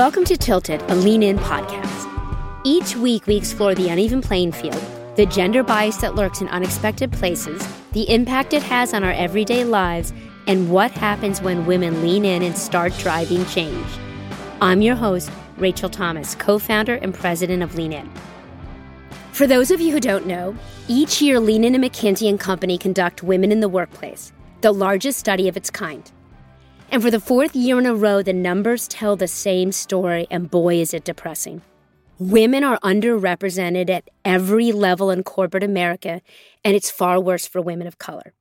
Welcome 0.00 0.24
to 0.24 0.36
Tilted, 0.38 0.80
a 0.90 0.94
lean 0.94 1.22
in 1.22 1.36
podcast. 1.40 2.08
Each 2.64 2.96
week, 2.96 3.26
we 3.26 3.36
explore 3.36 3.74
the 3.74 3.90
uneven 3.90 4.22
playing 4.22 4.52
field, 4.52 4.82
the 5.16 5.26
gender 5.26 5.62
bias 5.62 5.98
that 5.98 6.14
lurks 6.14 6.40
in 6.40 6.48
unexpected 6.48 7.12
places, 7.12 7.62
the 7.92 8.08
impact 8.08 8.54
it 8.54 8.62
has 8.62 8.94
on 8.94 9.04
our 9.04 9.12
everyday 9.12 9.62
lives, 9.62 10.14
and 10.46 10.70
what 10.70 10.90
happens 10.92 11.42
when 11.42 11.66
women 11.66 12.00
lean 12.00 12.24
in 12.24 12.42
and 12.42 12.56
start 12.56 12.96
driving 12.96 13.44
change. 13.44 13.86
I'm 14.62 14.80
your 14.80 14.96
host, 14.96 15.30
Rachel 15.58 15.90
Thomas, 15.90 16.34
co 16.34 16.58
founder 16.58 16.94
and 16.94 17.12
president 17.12 17.62
of 17.62 17.74
Lean 17.74 17.92
In. 17.92 18.10
For 19.32 19.46
those 19.46 19.70
of 19.70 19.82
you 19.82 19.92
who 19.92 20.00
don't 20.00 20.26
know, 20.26 20.56
each 20.88 21.20
year 21.20 21.38
Lean 21.38 21.62
In 21.62 21.74
and 21.74 21.84
McKinsey 21.84 22.26
and 22.26 22.40
Company 22.40 22.78
conduct 22.78 23.22
Women 23.22 23.52
in 23.52 23.60
the 23.60 23.68
Workplace, 23.68 24.32
the 24.62 24.72
largest 24.72 25.18
study 25.18 25.46
of 25.46 25.58
its 25.58 25.68
kind. 25.68 26.10
And 26.92 27.02
for 27.02 27.10
the 27.10 27.20
fourth 27.20 27.54
year 27.54 27.78
in 27.78 27.86
a 27.86 27.94
row, 27.94 28.20
the 28.20 28.32
numbers 28.32 28.88
tell 28.88 29.14
the 29.14 29.28
same 29.28 29.70
story, 29.70 30.26
and 30.28 30.50
boy, 30.50 30.80
is 30.80 30.92
it 30.92 31.04
depressing. 31.04 31.62
Women 32.18 32.64
are 32.64 32.80
underrepresented 32.80 33.88
at 33.88 34.10
every 34.24 34.72
level 34.72 35.08
in 35.08 35.22
corporate 35.22 35.62
America, 35.62 36.20
and 36.64 36.74
it's 36.74 36.90
far 36.90 37.20
worse 37.20 37.46
for 37.46 37.62
women 37.62 37.86
of 37.86 37.98
color. 37.98 38.34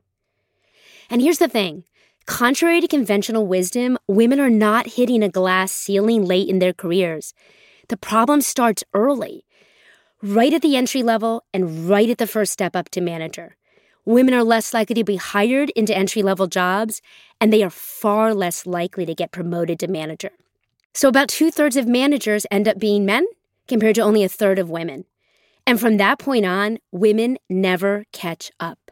And 1.12 1.22
here's 1.22 1.38
the 1.38 1.48
thing 1.48 1.84
contrary 2.25 2.81
to 2.81 2.88
conventional 2.88 3.45
wisdom, 3.45 3.99
women 4.08 4.39
are 4.39 4.50
not 4.50 4.88
hitting 4.88 5.22
a 5.22 5.30
glass 5.30 5.72
ceiling 5.72 6.25
late 6.25 6.50
in 6.50 6.58
their 6.58 6.73
careers. 6.73 7.36
The 7.88 7.97
problem 7.97 8.41
starts 8.41 8.84
early, 8.95 9.45
right 10.23 10.53
at 10.53 10.63
the 10.63 10.75
entry 10.75 11.03
level 11.03 11.44
and 11.53 11.88
right 11.88 12.09
at 12.09 12.17
the 12.17 12.27
first 12.27 12.52
step 12.52 12.75
up 12.75 12.89
to 12.89 13.02
manager. 13.02 13.55
Women 14.09 14.34
are 14.34 14.44
less 14.44 14.73
likely 14.73 14.95
to 14.95 15.04
be 15.04 15.18
hired 15.18 15.70
into 15.76 15.95
entry 15.95 16.23
level 16.23 16.48
jobs, 16.48 17.00
and 17.40 17.54
they 17.54 17.62
are 17.62 17.70
far 17.70 18.34
less 18.34 18.66
likely 18.66 19.05
to 19.05 19.13
get 19.13 19.31
promoted 19.31 19.77
to 19.81 19.88
manager. 19.88 20.31
So, 20.95 21.09
about 21.09 21.27
two 21.27 21.52
thirds 21.52 21.77
of 21.77 21.88
managers 21.88 22.48
end 22.50 22.67
up 22.67 22.80
being 22.80 23.06
men 23.06 23.28
compared 23.67 23.94
to 23.98 24.02
only 24.02 24.23
a 24.23 24.28
third 24.28 24.58
of 24.58 24.72
women. 24.72 25.06
And 25.67 25.80
from 25.80 25.98
that 25.98 26.17
point 26.17 26.44
on, 26.44 26.80
women 26.92 27.38
never 27.52 28.06
catch 28.11 28.52
up. 28.59 28.89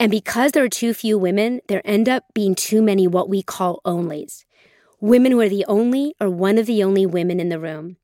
And 0.00 0.10
because 0.10 0.50
there 0.50 0.64
are 0.64 0.68
too 0.68 0.94
few 0.94 1.16
women, 1.16 1.60
there 1.68 1.82
end 1.84 2.08
up 2.08 2.24
being 2.34 2.56
too 2.56 2.82
many 2.82 3.06
what 3.06 3.28
we 3.28 3.40
call 3.40 3.80
onlys 3.84 4.44
women 5.00 5.30
who 5.30 5.40
are 5.40 5.48
the 5.48 5.64
only 5.68 6.16
or 6.20 6.28
one 6.28 6.58
of 6.58 6.66
the 6.66 6.82
only 6.82 7.06
women 7.06 7.38
in 7.38 7.50
the 7.50 7.60
room. 7.60 7.98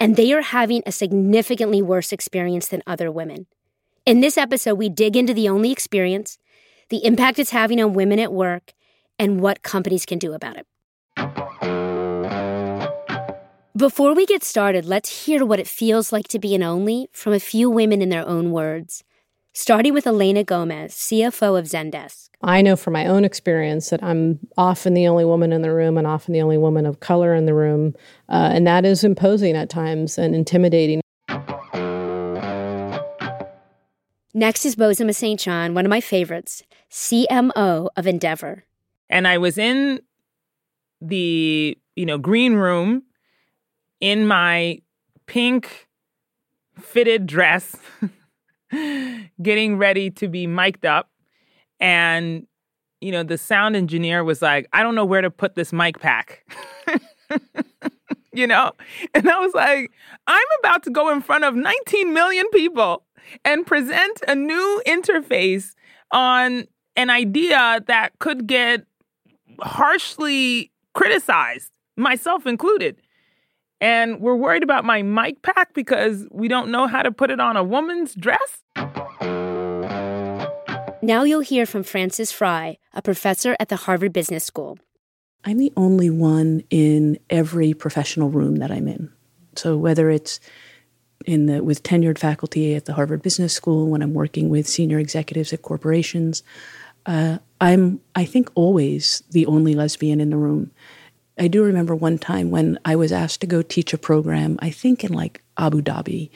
And 0.00 0.16
they 0.16 0.32
are 0.32 0.40
having 0.40 0.82
a 0.86 0.92
significantly 0.92 1.82
worse 1.82 2.10
experience 2.10 2.68
than 2.68 2.82
other 2.86 3.12
women. 3.12 3.48
In 4.04 4.18
this 4.20 4.36
episode, 4.36 4.74
we 4.74 4.88
dig 4.88 5.16
into 5.16 5.32
the 5.32 5.48
only 5.48 5.70
experience, 5.70 6.36
the 6.88 7.04
impact 7.04 7.38
it's 7.38 7.50
having 7.50 7.80
on 7.80 7.92
women 7.92 8.18
at 8.18 8.32
work, 8.32 8.72
and 9.16 9.40
what 9.40 9.62
companies 9.62 10.04
can 10.04 10.18
do 10.18 10.32
about 10.32 10.56
it. 10.56 10.66
Before 13.76 14.12
we 14.12 14.26
get 14.26 14.42
started, 14.42 14.84
let's 14.84 15.26
hear 15.26 15.46
what 15.46 15.60
it 15.60 15.68
feels 15.68 16.12
like 16.12 16.26
to 16.28 16.40
be 16.40 16.52
an 16.56 16.64
only 16.64 17.10
from 17.12 17.32
a 17.32 17.38
few 17.38 17.70
women 17.70 18.02
in 18.02 18.08
their 18.08 18.26
own 18.26 18.50
words. 18.50 19.04
Starting 19.52 19.94
with 19.94 20.04
Elena 20.04 20.42
Gomez, 20.42 20.94
CFO 20.94 21.56
of 21.56 21.66
Zendesk. 21.66 22.30
I 22.42 22.60
know 22.60 22.74
from 22.74 22.94
my 22.94 23.06
own 23.06 23.24
experience 23.24 23.90
that 23.90 24.02
I'm 24.02 24.40
often 24.58 24.94
the 24.94 25.06
only 25.06 25.24
woman 25.24 25.52
in 25.52 25.62
the 25.62 25.72
room 25.72 25.96
and 25.96 26.08
often 26.08 26.32
the 26.32 26.42
only 26.42 26.58
woman 26.58 26.86
of 26.86 26.98
color 26.98 27.36
in 27.36 27.46
the 27.46 27.54
room. 27.54 27.94
Uh, 28.28 28.50
and 28.52 28.66
that 28.66 28.84
is 28.84 29.04
imposing 29.04 29.54
at 29.54 29.70
times 29.70 30.18
and 30.18 30.34
intimidating. 30.34 31.01
Next 34.34 34.64
is 34.64 34.76
Bozoma 34.76 35.14
St. 35.14 35.38
John, 35.38 35.74
one 35.74 35.84
of 35.84 35.90
my 35.90 36.00
favorites, 36.00 36.62
CMO 36.90 37.88
of 37.96 38.06
Endeavor. 38.06 38.64
And 39.10 39.28
I 39.28 39.36
was 39.36 39.58
in 39.58 40.00
the, 41.02 41.76
you 41.96 42.06
know, 42.06 42.16
green 42.16 42.54
room 42.54 43.02
in 44.00 44.26
my 44.26 44.80
pink 45.26 45.86
fitted 46.80 47.26
dress, 47.26 47.76
getting 49.42 49.76
ready 49.76 50.10
to 50.12 50.28
be 50.28 50.46
mic'd 50.46 50.86
up. 50.86 51.10
And, 51.78 52.46
you 53.02 53.12
know, 53.12 53.22
the 53.22 53.36
sound 53.36 53.76
engineer 53.76 54.24
was 54.24 54.40
like, 54.40 54.66
I 54.72 54.82
don't 54.82 54.94
know 54.94 55.04
where 55.04 55.20
to 55.20 55.30
put 55.30 55.56
this 55.56 55.74
mic 55.74 56.00
pack. 56.00 56.42
you 58.32 58.46
know? 58.46 58.72
And 59.14 59.28
I 59.28 59.38
was 59.40 59.52
like, 59.52 59.90
I'm 60.26 60.46
about 60.60 60.84
to 60.84 60.90
go 60.90 61.12
in 61.12 61.20
front 61.20 61.44
of 61.44 61.54
19 61.54 62.14
million 62.14 62.48
people 62.50 63.04
and 63.44 63.66
present 63.66 64.22
a 64.28 64.34
new 64.34 64.82
interface 64.86 65.74
on 66.10 66.66
an 66.96 67.10
idea 67.10 67.82
that 67.86 68.18
could 68.18 68.46
get 68.46 68.84
harshly 69.60 70.70
criticized, 70.94 71.70
myself 71.96 72.46
included. 72.46 73.00
And 73.80 74.20
we're 74.20 74.36
worried 74.36 74.62
about 74.62 74.84
my 74.84 75.02
mic 75.02 75.42
pack 75.42 75.74
because 75.74 76.26
we 76.30 76.46
don't 76.48 76.70
know 76.70 76.86
how 76.86 77.02
to 77.02 77.10
put 77.10 77.30
it 77.30 77.40
on 77.40 77.56
a 77.56 77.64
woman's 77.64 78.14
dress. 78.14 78.62
Now 81.04 81.24
you'll 81.24 81.40
hear 81.40 81.66
from 81.66 81.82
Frances 81.82 82.30
Frei, 82.30 82.78
a 82.94 83.02
professor 83.02 83.56
at 83.58 83.68
the 83.68 83.76
Harvard 83.76 84.12
Business 84.12 84.44
School. 84.44 84.78
I'm 85.44 85.58
the 85.58 85.72
only 85.76 86.10
one 86.10 86.62
in 86.70 87.18
every 87.28 87.74
professional 87.74 88.30
room 88.30 88.56
that 88.56 88.70
I'm 88.70 88.86
in. 88.86 89.12
So 89.56 89.76
whether 89.76 90.10
it's 90.10 90.38
in 91.26 91.46
the 91.46 91.62
with 91.62 91.82
tenured 91.82 92.18
faculty 92.18 92.74
at 92.74 92.84
the 92.84 92.94
Harvard 92.94 93.22
Business 93.22 93.52
School, 93.52 93.88
when 93.88 94.02
I'm 94.02 94.14
working 94.14 94.48
with 94.48 94.68
senior 94.68 94.98
executives 94.98 95.52
at 95.52 95.62
corporations, 95.62 96.42
uh, 97.06 97.38
I'm 97.60 98.00
I 98.14 98.24
think 98.24 98.50
always 98.54 99.22
the 99.30 99.46
only 99.46 99.74
lesbian 99.74 100.20
in 100.20 100.30
the 100.30 100.36
room. 100.36 100.70
I 101.38 101.48
do 101.48 101.62
remember 101.64 101.94
one 101.94 102.18
time 102.18 102.50
when 102.50 102.78
I 102.84 102.96
was 102.96 103.10
asked 103.10 103.40
to 103.40 103.46
go 103.46 103.62
teach 103.62 103.92
a 103.92 103.98
program, 103.98 104.58
I 104.60 104.70
think 104.70 105.02
in 105.02 105.12
like 105.12 105.42
Abu 105.56 105.80
Dhabi, 105.80 106.30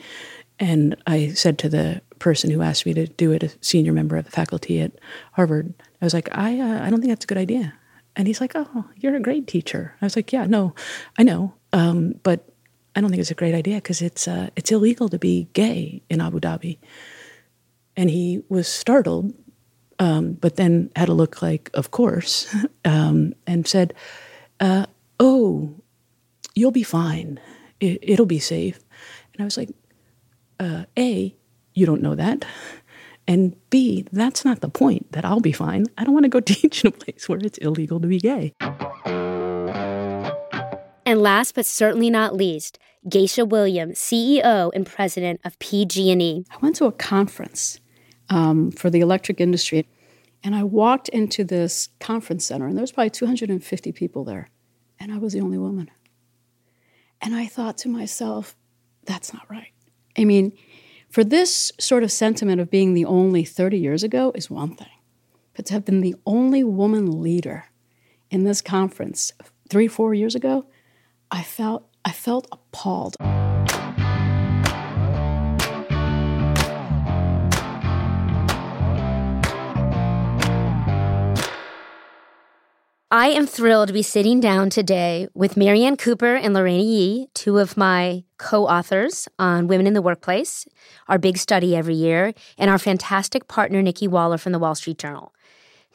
and 0.59 0.97
I 1.07 1.29
said 1.29 1.59
to 1.59 1.69
the 1.69 2.01
person 2.19 2.51
who 2.51 2.63
asked 2.63 2.87
me 2.87 2.95
to 2.95 3.07
do 3.07 3.33
it, 3.33 3.43
a 3.43 3.53
senior 3.61 3.93
member 3.93 4.17
of 4.17 4.25
the 4.25 4.31
faculty 4.31 4.81
at 4.81 4.93
Harvard, 5.33 5.75
I 6.01 6.05
was 6.05 6.15
like, 6.15 6.29
I 6.33 6.59
uh, 6.59 6.85
I 6.85 6.91
don't 6.91 7.01
think 7.01 7.11
that's 7.11 7.25
a 7.25 7.29
good 7.29 7.39
idea. 7.39 7.75
And 8.17 8.27
he's 8.27 8.41
like, 8.41 8.53
Oh, 8.55 8.87
you're 8.97 9.17
a 9.17 9.21
great 9.21 9.47
teacher. 9.47 9.95
I 10.01 10.07
was 10.07 10.17
like, 10.17 10.33
Yeah, 10.33 10.47
no, 10.47 10.75
I 11.19 11.23
know, 11.23 11.55
um, 11.73 12.15
but 12.23 12.49
I 12.97 13.01
don't 13.03 13.11
think 13.11 13.21
it's 13.21 13.31
a 13.31 13.35
great 13.35 13.55
idea 13.55 13.77
because 13.77 14.01
it's 14.01 14.27
uh, 14.27 14.49
it's 14.57 14.73
illegal 14.73 15.11
to 15.11 15.19
be 15.19 15.49
gay 15.53 16.03
in 16.09 16.23
Abu 16.23 16.41
Dhabi. 16.41 16.79
And 17.95 18.09
he 18.09 18.43
was 18.49 18.67
startled, 18.67 19.35
um, 19.99 20.33
but 20.33 20.57
then 20.57 20.91
had 20.97 21.11
a 21.11 21.15
look 21.15 21.43
like, 21.43 21.71
of 21.75 21.91
course, 21.91 22.55
um, 22.87 23.35
and 23.47 23.69
said, 23.69 23.93
uh, 24.61 24.87
"Oh, 25.21 25.75
you'll 26.55 26.71
be 26.73 26.83
fine. 26.83 27.39
It, 27.81 28.19
will 28.19 28.27
be 28.27 28.39
safe." 28.39 28.81
And 29.35 29.43
I 29.43 29.45
was 29.45 29.59
like, 29.59 29.71
uh, 30.59 30.85
"A, 30.97 31.37
you 31.75 31.85
don't 31.85 32.03
know 32.03 32.15
that." 32.15 32.47
And 33.29 33.57
B, 33.71 34.07
that's 34.11 34.45
not 34.45 34.61
the 34.61 34.69
point 34.71 35.13
that 35.13 35.25
I'll 35.25 35.41
be 35.41 35.53
fine. 35.53 35.85
I 35.99 36.05
don't 36.05 36.15
want 36.15 36.25
to 36.25 36.31
go 36.31 36.41
teach 36.55 36.83
in 36.83 36.89
a 36.89 36.93
place 36.93 37.29
where 37.29 37.39
it's 37.39 37.59
illegal 37.59 38.01
to 38.01 38.07
be 38.07 38.21
gay. 38.21 38.55
And 41.05 41.21
last 41.21 41.55
but 41.55 41.67
certainly 41.67 42.11
not 42.11 42.35
least, 42.35 42.79
Geisha 43.09 43.45
Williams, 43.45 43.99
CEO 43.99 44.71
and 44.75 44.87
president 44.87 45.41
of 45.45 45.59
PG&E. 45.59 46.45
I 46.51 46.57
went 46.61 46.77
to 46.77 46.87
a 46.87 46.93
conference 46.93 47.79
um, 48.29 48.71
for 48.73 48.91
the 48.91 49.01
electric 49.01 49.41
industry, 49.41 49.87
and 50.43 50.55
I 50.55 50.65
walked 50.65 51.09
into 51.11 51.45
this 51.45 51.89
conference 52.01 52.45
center, 52.45 52.67
and 52.67 52.77
there 52.77 52.83
was 52.83 52.93
probably 52.93 53.11
250 53.11 53.93
people 53.93 54.25
there, 54.25 54.49
and 54.99 55.13
I 55.13 55.19
was 55.19 55.33
the 55.33 55.41
only 55.41 55.59
woman. 55.59 55.91
And 57.21 57.35
I 57.35 57.47
thought 57.47 57.79
to 57.79 57.89
myself, 57.89 58.57
that's 59.05 59.33
not 59.33 59.49
right. 59.49 59.73
I 60.19 60.25
mean, 60.25 60.53
for 61.09 61.23
this 61.23 61.73
sort 61.79 62.03
of 62.03 62.11
sentiment 62.11 62.61
of 62.61 62.71
being 62.71 62.95
the 62.95 63.05
only 63.05 63.45
30 63.45 63.79
years 63.79 64.03
ago 64.03 64.33
is 64.35 64.51
one 64.51 64.75
thing, 64.75 64.89
but 65.55 65.67
to 65.67 65.75
have 65.75 65.85
been 65.85 66.01
the 66.01 66.17
only 66.27 66.65
woman 66.65 67.23
leader 67.23 67.67
in 68.31 68.45
this 68.45 68.61
conference 68.61 69.33
three, 69.71 69.89
four 69.89 70.13
years 70.13 70.35
ago, 70.35 70.67
I 71.31 71.43
felt 71.43 71.86
I 72.07 72.13
felt 72.13 72.47
appalled. 72.53 73.17
I 83.11 83.29
am 83.31 83.49
thrilled 83.49 83.89
to 83.89 83.93
be 83.93 84.03
sitting 84.03 84.39
down 84.39 84.71
today 84.71 85.27
with 85.35 85.57
Marianne 85.57 85.97
Cooper 85.97 86.37
and 86.37 86.55
Lareina 86.55 86.85
Yee, 86.85 87.27
two 87.35 87.59
of 87.59 87.77
my 87.77 88.23
co 88.39 88.69
authors 88.69 89.27
on 89.41 89.67
Women 89.67 89.89
in 89.89 89.95
the 89.95 90.03
Workplace, 90.03 90.65
our 91.09 91.19
big 91.19 91.37
study 91.37 91.75
every 91.75 91.97
year, 91.97 92.35
and 92.57 92.71
our 92.71 92.79
fantastic 92.79 93.49
partner, 93.49 93.83
Nikki 93.83 94.07
Waller 94.07 94.39
from 94.39 94.53
the 94.53 94.61
Wall 94.61 94.77
Street 94.77 94.99
Journal. 94.99 95.33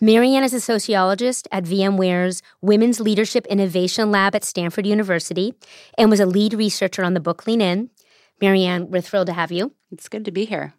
Marianne 0.03 0.43
is 0.43 0.55
a 0.55 0.59
sociologist 0.59 1.47
at 1.51 1.63
VMware's 1.63 2.41
Women's 2.59 2.99
Leadership 2.99 3.45
Innovation 3.45 4.09
Lab 4.09 4.33
at 4.33 4.43
Stanford 4.43 4.87
University 4.87 5.53
and 5.95 6.09
was 6.09 6.19
a 6.19 6.25
lead 6.25 6.55
researcher 6.55 7.03
on 7.03 7.13
the 7.13 7.19
book 7.19 7.45
Lean 7.45 7.61
In. 7.61 7.91
Marianne, 8.41 8.89
we're 8.89 9.01
thrilled 9.01 9.27
to 9.27 9.33
have 9.33 9.51
you. 9.51 9.75
It's 9.91 10.09
good 10.09 10.25
to 10.25 10.31
be 10.31 10.45
here. 10.45 10.73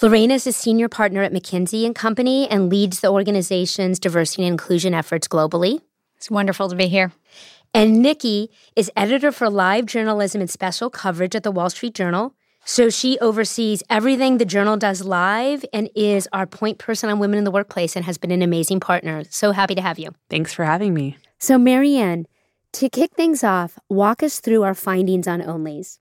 Lareina 0.00 0.32
is 0.32 0.46
a 0.46 0.52
senior 0.54 0.88
partner 0.88 1.22
at 1.22 1.30
McKinsey 1.30 1.84
and 1.84 1.94
Company 1.94 2.48
and 2.48 2.70
leads 2.70 3.00
the 3.00 3.10
organization's 3.10 3.98
diversity 3.98 4.44
and 4.44 4.52
inclusion 4.52 4.94
efforts 4.94 5.28
globally. 5.28 5.82
It's 6.16 6.30
wonderful 6.30 6.70
to 6.70 6.74
be 6.74 6.88
here. 6.88 7.12
And 7.74 8.00
Nikki 8.00 8.50
is 8.74 8.90
editor 8.96 9.30
for 9.30 9.50
live 9.50 9.84
journalism 9.84 10.40
and 10.40 10.48
special 10.48 10.88
coverage 10.88 11.36
at 11.36 11.42
the 11.42 11.52
Wall 11.52 11.68
Street 11.68 11.92
Journal. 11.92 12.34
So 12.68 12.90
she 12.90 13.18
oversees 13.20 13.82
everything 13.88 14.36
the 14.36 14.44
journal 14.44 14.76
does 14.76 15.02
live 15.02 15.64
and 15.72 15.88
is 15.94 16.28
our 16.34 16.46
point 16.46 16.76
person 16.76 17.08
on 17.08 17.18
women 17.18 17.38
in 17.38 17.44
the 17.44 17.50
workplace 17.50 17.96
and 17.96 18.04
has 18.04 18.18
been 18.18 18.30
an 18.30 18.42
amazing 18.42 18.78
partner. 18.78 19.24
So 19.30 19.52
happy 19.52 19.74
to 19.74 19.80
have 19.80 19.98
you. 19.98 20.10
Thanks 20.28 20.52
for 20.52 20.66
having 20.66 20.92
me. 20.92 21.16
So, 21.38 21.56
Marianne, 21.56 22.26
to 22.74 22.90
kick 22.90 23.14
things 23.14 23.42
off, 23.42 23.78
walk 23.88 24.22
us 24.22 24.40
through 24.40 24.64
our 24.64 24.74
findings 24.74 25.26
on 25.26 25.40
onlys. 25.40 25.98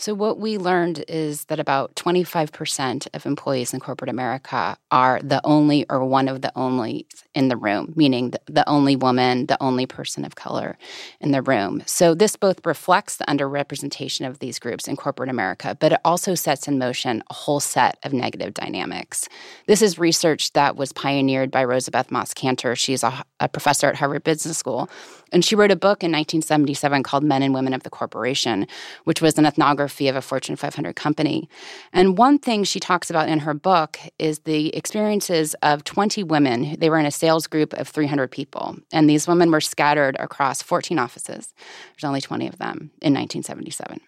So, 0.00 0.14
what 0.14 0.38
we 0.38 0.58
learned 0.58 1.04
is 1.08 1.46
that 1.46 1.58
about 1.58 1.96
25% 1.96 3.08
of 3.14 3.26
employees 3.26 3.74
in 3.74 3.80
corporate 3.80 4.08
America 4.08 4.76
are 4.92 5.18
the 5.24 5.40
only 5.42 5.86
or 5.90 6.04
one 6.04 6.28
of 6.28 6.40
the 6.40 6.52
only 6.54 7.08
in 7.34 7.48
the 7.48 7.56
room, 7.56 7.94
meaning 7.96 8.32
the, 8.46 8.68
only 8.68 8.94
woman, 8.94 9.46
the 9.46 9.60
only 9.60 9.86
person 9.86 10.24
of 10.24 10.36
color 10.36 10.78
in 11.20 11.32
the 11.32 11.42
room. 11.42 11.82
So, 11.84 12.14
this 12.14 12.36
both 12.36 12.64
reflects 12.64 13.16
the 13.16 13.24
underrepresentation 13.24 14.24
of 14.24 14.38
these 14.38 14.60
groups 14.60 14.86
in 14.86 14.94
corporate 14.94 15.30
America, 15.30 15.76
but 15.80 15.94
it 15.94 16.00
also 16.04 16.36
sets 16.36 16.68
in 16.68 16.78
motion 16.78 17.24
a 17.28 17.34
whole 17.34 17.58
set 17.58 17.98
of 18.04 18.12
negative 18.12 18.54
dynamics. 18.54 19.28
This 19.66 19.82
is 19.82 19.98
research 19.98 20.52
that 20.52 20.76
was 20.76 20.92
pioneered 20.92 21.50
by 21.50 21.64
Rosabeth 21.64 22.12
Moss 22.12 22.32
Kanter. 22.34 22.76
She's 22.76 23.02
a, 23.02 23.24
a 23.40 23.48
professor 23.48 23.88
at 23.88 23.96
Harvard 23.96 24.22
Business 24.22 24.58
School. 24.58 24.88
And 25.32 25.44
she 25.44 25.56
wrote 25.56 25.70
a 25.70 25.76
book 25.76 26.02
in 26.02 26.10
1977 26.12 27.02
called 27.02 27.22
Men 27.22 27.42
and 27.42 27.52
Women 27.52 27.74
of 27.74 27.82
the 27.82 27.90
Corporation, 27.90 28.66
which 29.04 29.20
was 29.20 29.36
an 29.36 29.44
ethnography 29.44 29.87
of 29.88 30.16
a 30.16 30.22
Fortune 30.22 30.56
500 30.56 30.94
company. 30.94 31.48
And 31.92 32.18
one 32.18 32.38
thing 32.38 32.64
she 32.64 32.80
talks 32.80 33.10
about 33.10 33.28
in 33.28 33.40
her 33.40 33.54
book 33.54 33.98
is 34.18 34.40
the 34.40 34.74
experiences 34.74 35.54
of 35.62 35.84
20 35.84 36.22
women. 36.24 36.76
They 36.78 36.90
were 36.90 36.98
in 36.98 37.06
a 37.06 37.10
sales 37.10 37.46
group 37.46 37.72
of 37.74 37.88
300 37.88 38.30
people. 38.30 38.76
And 38.92 39.08
these 39.08 39.26
women 39.26 39.50
were 39.50 39.60
scattered 39.60 40.16
across 40.20 40.62
14 40.62 40.98
offices. 40.98 41.54
There's 41.92 42.04
only 42.04 42.20
20 42.20 42.48
of 42.48 42.58
them 42.58 42.90
in 43.00 43.14
1977. 43.14 44.00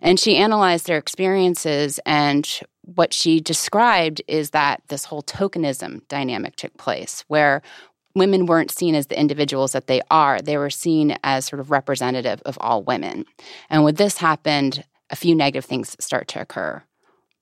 And 0.00 0.18
she 0.18 0.36
analyzed 0.36 0.86
their 0.86 0.98
experiences 0.98 1.98
and 2.06 2.48
what 2.84 3.14
she 3.14 3.40
described 3.40 4.22
is 4.26 4.50
that 4.50 4.82
this 4.88 5.04
whole 5.04 5.22
tokenism 5.22 6.06
dynamic 6.08 6.56
took 6.56 6.76
place, 6.76 7.24
where 7.28 7.62
women 8.14 8.46
weren't 8.46 8.70
seen 8.70 8.94
as 8.94 9.06
the 9.06 9.18
individuals 9.18 9.72
that 9.72 9.86
they 9.86 10.02
are. 10.10 10.40
They 10.40 10.56
were 10.56 10.70
seen 10.70 11.16
as 11.24 11.46
sort 11.46 11.60
of 11.60 11.70
representative 11.70 12.42
of 12.44 12.58
all 12.60 12.82
women. 12.82 13.24
And 13.70 13.84
when 13.84 13.94
this 13.94 14.18
happened, 14.18 14.84
a 15.12 15.16
few 15.16 15.34
negative 15.34 15.64
things 15.64 15.96
start 16.00 16.26
to 16.28 16.40
occur. 16.40 16.82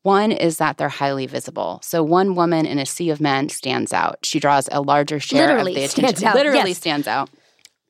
One 0.02 0.32
is 0.32 0.58
that 0.58 0.76
they're 0.76 0.88
highly 0.88 1.26
visible. 1.26 1.80
So 1.82 2.02
one 2.02 2.34
woman 2.34 2.66
in 2.66 2.78
a 2.78 2.86
sea 2.86 3.10
of 3.10 3.20
men 3.20 3.48
stands 3.48 3.92
out. 3.92 4.18
She 4.24 4.40
draws 4.40 4.68
a 4.72 4.80
larger 4.80 5.20
share 5.20 5.48
Literally 5.48 5.72
of 5.72 5.76
the 5.94 6.02
attention. 6.02 6.26
Out, 6.26 6.34
Literally 6.34 6.70
yes. 6.70 6.78
stands 6.78 7.06
out 7.06 7.30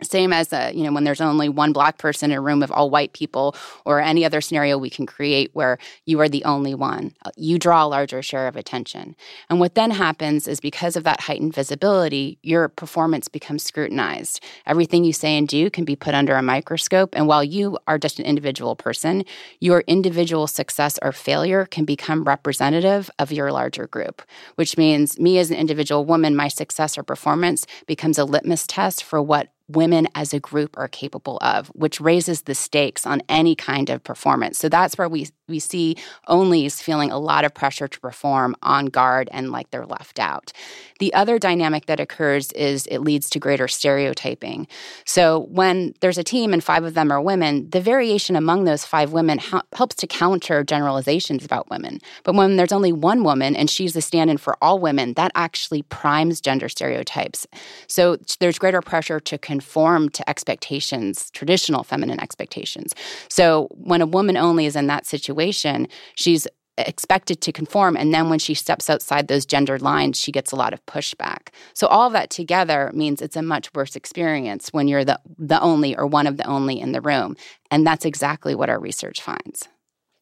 same 0.02 0.32
as 0.32 0.52
a, 0.52 0.72
you 0.74 0.84
know 0.84 0.92
when 0.92 1.04
there's 1.04 1.20
only 1.20 1.48
one 1.48 1.72
black 1.72 1.98
person 1.98 2.30
in 2.30 2.38
a 2.38 2.40
room 2.40 2.62
of 2.62 2.70
all 2.72 2.90
white 2.90 3.12
people 3.12 3.54
or 3.84 4.00
any 4.00 4.24
other 4.24 4.40
scenario 4.40 4.78
we 4.78 4.90
can 4.90 5.06
create 5.06 5.50
where 5.52 5.78
you 6.06 6.20
are 6.20 6.28
the 6.28 6.44
only 6.44 6.74
one 6.74 7.12
uh, 7.24 7.30
you 7.36 7.58
draw 7.58 7.84
a 7.84 7.88
larger 7.88 8.22
share 8.22 8.46
of 8.48 8.56
attention. 8.56 9.14
And 9.48 9.60
what 9.60 9.74
then 9.74 9.90
happens 9.90 10.46
is 10.48 10.60
because 10.60 10.96
of 10.96 11.04
that 11.04 11.20
heightened 11.20 11.54
visibility 11.54 12.38
your 12.42 12.68
performance 12.68 13.28
becomes 13.28 13.62
scrutinized. 13.62 14.42
Everything 14.66 15.04
you 15.04 15.12
say 15.12 15.36
and 15.36 15.48
do 15.48 15.70
can 15.70 15.84
be 15.84 15.96
put 15.96 16.14
under 16.14 16.34
a 16.34 16.42
microscope 16.42 17.14
and 17.14 17.26
while 17.26 17.44
you 17.44 17.78
are 17.86 17.98
just 17.98 18.18
an 18.18 18.24
individual 18.24 18.76
person 18.76 19.24
your 19.60 19.82
individual 19.86 20.46
success 20.46 20.98
or 21.02 21.12
failure 21.12 21.66
can 21.66 21.84
become 21.84 22.24
representative 22.24 23.10
of 23.18 23.32
your 23.32 23.52
larger 23.52 23.86
group 23.86 24.22
which 24.56 24.76
means 24.76 25.18
me 25.18 25.38
as 25.38 25.50
an 25.50 25.56
individual 25.56 26.04
woman 26.04 26.34
my 26.34 26.48
success 26.48 26.96
or 26.96 27.02
performance 27.02 27.66
becomes 27.86 28.18
a 28.18 28.24
litmus 28.24 28.66
test 28.66 29.02
for 29.02 29.20
what 29.20 29.48
women 29.76 30.08
as 30.14 30.34
a 30.34 30.40
group 30.40 30.76
are 30.78 30.88
capable 30.88 31.38
of, 31.40 31.68
which 31.68 32.00
raises 32.00 32.42
the 32.42 32.54
stakes 32.54 33.06
on 33.06 33.22
any 33.28 33.54
kind 33.54 33.90
of 33.90 34.02
performance. 34.02 34.58
So 34.58 34.68
that's 34.68 34.96
where 34.98 35.08
we 35.08 35.28
we 35.50 35.58
see 35.58 35.96
onlys 36.28 36.80
feeling 36.80 37.10
a 37.10 37.18
lot 37.18 37.44
of 37.44 37.52
pressure 37.52 37.88
to 37.88 38.00
perform 38.00 38.56
on 38.62 38.86
guard 38.86 39.28
and 39.32 39.50
like 39.50 39.70
they're 39.70 39.86
left 39.86 40.18
out. 40.18 40.52
The 41.00 41.12
other 41.14 41.38
dynamic 41.38 41.86
that 41.86 42.00
occurs 42.00 42.52
is 42.52 42.86
it 42.86 42.98
leads 42.98 43.28
to 43.30 43.38
greater 43.38 43.68
stereotyping. 43.68 44.68
So 45.04 45.40
when 45.50 45.94
there's 46.00 46.18
a 46.18 46.24
team 46.24 46.52
and 46.52 46.62
five 46.62 46.84
of 46.84 46.94
them 46.94 47.10
are 47.10 47.20
women, 47.20 47.68
the 47.70 47.80
variation 47.80 48.36
among 48.36 48.64
those 48.64 48.84
five 48.84 49.12
women 49.12 49.38
ha- 49.38 49.62
helps 49.72 49.96
to 49.96 50.06
counter 50.06 50.62
generalizations 50.62 51.44
about 51.44 51.70
women. 51.70 51.98
But 52.22 52.34
when 52.34 52.56
there's 52.56 52.72
only 52.72 52.92
one 52.92 53.24
woman 53.24 53.56
and 53.56 53.68
she's 53.68 53.94
the 53.94 54.02
stand 54.02 54.30
in 54.30 54.36
for 54.36 54.56
all 54.62 54.78
women, 54.78 55.14
that 55.14 55.32
actually 55.34 55.82
primes 55.82 56.40
gender 56.40 56.68
stereotypes. 56.68 57.46
So 57.86 58.16
there's 58.38 58.58
greater 58.58 58.82
pressure 58.82 59.20
to 59.20 59.38
conform 59.38 60.10
to 60.10 60.28
expectations, 60.28 61.30
traditional 61.30 61.82
feminine 61.82 62.20
expectations. 62.20 62.94
So 63.28 63.68
when 63.72 64.02
a 64.02 64.06
woman 64.06 64.36
only 64.36 64.66
is 64.66 64.76
in 64.76 64.86
that 64.86 65.06
situation, 65.06 65.39
situation, 65.40 65.88
she's 66.14 66.46
expected 66.78 67.42
to 67.42 67.52
conform 67.52 67.94
and 67.96 68.14
then 68.14 68.30
when 68.30 68.38
she 68.38 68.54
steps 68.54 68.88
outside 68.88 69.28
those 69.28 69.44
gendered 69.44 69.82
lines 69.82 70.18
she 70.18 70.32
gets 70.32 70.50
a 70.50 70.56
lot 70.56 70.72
of 70.72 70.84
pushback. 70.86 71.48
So 71.74 71.86
all 71.88 72.06
of 72.06 72.14
that 72.14 72.30
together 72.30 72.90
means 72.94 73.20
it's 73.20 73.36
a 73.36 73.42
much 73.42 73.68
worse 73.74 73.96
experience 73.96 74.70
when 74.72 74.88
you're 74.88 75.04
the 75.04 75.20
the 75.36 75.60
only 75.60 75.94
or 75.94 76.06
one 76.06 76.26
of 76.26 76.38
the 76.38 76.44
only 76.44 76.80
in 76.80 76.92
the 76.92 77.02
room. 77.02 77.36
And 77.70 77.86
that's 77.86 78.06
exactly 78.06 78.54
what 78.54 78.70
our 78.70 78.80
research 78.80 79.20
finds. 79.20 79.68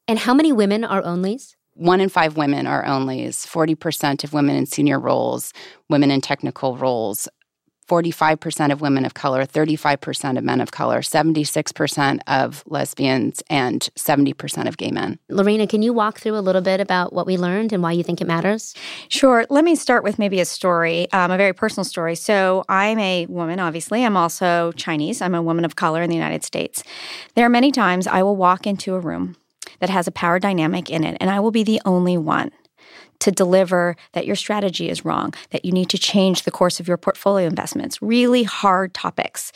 And 0.09 0.19
how 0.19 0.35
many 0.35 0.53
women 0.53 0.83
are 0.83 1.03
onlys? 1.03 1.55
One 1.75 2.01
in 2.01 2.09
five 2.09 2.37
women 2.37 2.67
are 2.67 2.83
onlys. 2.83 3.47
40% 3.47 4.25
of 4.25 4.33
women 4.33 4.57
in 4.57 4.67
senior 4.67 4.99
roles 4.99 5.53
women 5.89 6.11
in 6.11 6.21
technical 6.21 6.77
roles 6.77 7.29
45% 7.89 8.73
of 8.73 8.81
women 8.81 9.05
of 9.05 9.15
color, 9.15 9.45
35% 9.45 10.39
of 10.39 10.45
men 10.45 10.61
of 10.61 10.71
color, 10.71 11.01
76% 11.01 12.21
of 12.27 12.63
lesbians, 12.67 13.43
and 13.49 13.89
70% 13.97 14.69
of 14.69 14.77
gay 14.77 14.91
men. 14.91 15.19
Lareina, 15.29 15.67
can 15.67 15.83
you 15.83 15.93
walk 15.93 16.19
through 16.19 16.37
a 16.37 16.41
little 16.41 16.61
bit 16.61 16.81
about 16.81 17.13
what 17.13 17.27
we 17.27 17.37
learned 17.37 17.73
and 17.73 17.83
why 17.83 17.93
you 17.93 18.03
think 18.03 18.21
it 18.21 18.27
matters? 18.27 18.75
Sure. 19.09 19.47
Let 19.49 19.65
me 19.65 19.75
start 19.75 20.05
with 20.05 20.19
maybe 20.19 20.41
a 20.41 20.45
story, 20.45 21.11
um, 21.13 21.31
a 21.31 21.37
very 21.37 21.53
personal 21.53 21.85
story. 21.85 22.15
So, 22.15 22.65
I'm 22.69 22.99
a 22.99 23.27
woman, 23.27 23.59
obviously. 23.59 24.05
I'm 24.05 24.17
also 24.17 24.73
Chinese. 24.73 25.23
I'm 25.23 25.35
a 25.35 25.43
woman 25.43 25.65
of 25.65 25.77
color 25.77 26.03
in 26.03 26.11
the 26.11 26.17
United 26.17 26.45
States. 26.45 26.85
There 27.35 27.47
are 27.47 27.51
many 27.51 27.73
times 27.73 28.07
I 28.07 28.23
will 28.23 28.37
walk 28.37 28.67
into 28.67 28.95
a 28.95 29.01
room 29.01 29.37
that 29.81 29.91
has 29.91 30.07
a 30.07 30.13
power 30.13 30.39
dynamic 30.39 30.91
in 30.91 31.05
it, 31.05 31.17
and 31.21 31.31
I 31.31 31.41
will 31.41 31.51
be 31.51 31.63
the 31.63 31.81
only 31.85 32.17
one 32.17 32.51
to 33.21 33.33
deliver 33.33 33.97
that 34.13 34.27
your 34.27 34.37
strategy 34.37 34.89
is 34.89 35.05
wrong, 35.05 35.35
that 35.51 35.65
you 35.65 35.73
need 35.73 35.91
to 35.91 35.99
change 35.99 36.43
the 36.43 36.51
course 36.51 36.81
of 36.81 36.89
your 36.89 36.97
portfolio 36.97 37.47
investments. 37.47 38.01
Really 38.01 38.45
hard 38.45 38.95
topics. 38.95 39.53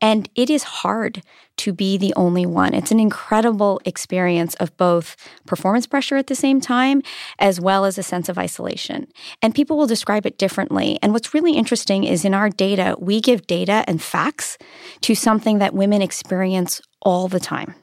And 0.00 0.28
it 0.34 0.50
is 0.50 0.62
hard 0.64 1.22
to 1.56 1.72
be 1.72 1.96
the 1.96 2.12
only 2.16 2.44
one. 2.44 2.74
It's 2.74 2.90
an 2.90 2.98
incredible 2.98 3.80
experience 3.84 4.54
of 4.56 4.76
both 4.76 5.16
performance 5.46 5.86
pressure 5.86 6.16
at 6.16 6.26
the 6.26 6.34
same 6.34 6.60
time, 6.60 7.02
as 7.38 7.60
well 7.60 7.84
as 7.84 7.96
a 7.96 8.02
sense 8.02 8.28
of 8.28 8.38
isolation. 8.38 9.06
And 9.40 9.54
people 9.54 9.76
will 9.76 9.86
describe 9.86 10.26
it 10.26 10.36
differently. 10.36 10.98
And 11.00 11.12
what's 11.12 11.32
really 11.32 11.52
interesting 11.52 12.02
is 12.02 12.24
in 12.24 12.34
our 12.34 12.50
data, 12.50 12.96
we 12.98 13.20
give 13.20 13.46
data 13.46 13.84
and 13.86 14.02
facts 14.02 14.58
to 15.02 15.14
something 15.14 15.58
that 15.58 15.74
women 15.74 16.02
experience 16.02 16.80
all 17.02 17.28
the 17.28 17.40
time 17.40 17.74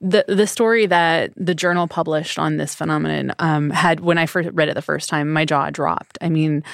the 0.00 0.24
the 0.28 0.46
story 0.46 0.86
that 0.86 1.32
the 1.36 1.54
journal 1.54 1.86
published 1.86 2.38
on 2.38 2.56
this 2.56 2.74
phenomenon 2.74 3.34
um, 3.38 3.70
had 3.70 4.00
when 4.00 4.18
I 4.18 4.26
first 4.26 4.48
read 4.52 4.68
it 4.68 4.74
the 4.74 4.82
first 4.82 5.08
time, 5.08 5.30
my 5.32 5.44
jaw 5.44 5.70
dropped. 5.70 6.16
I 6.20 6.28
mean, 6.28 6.64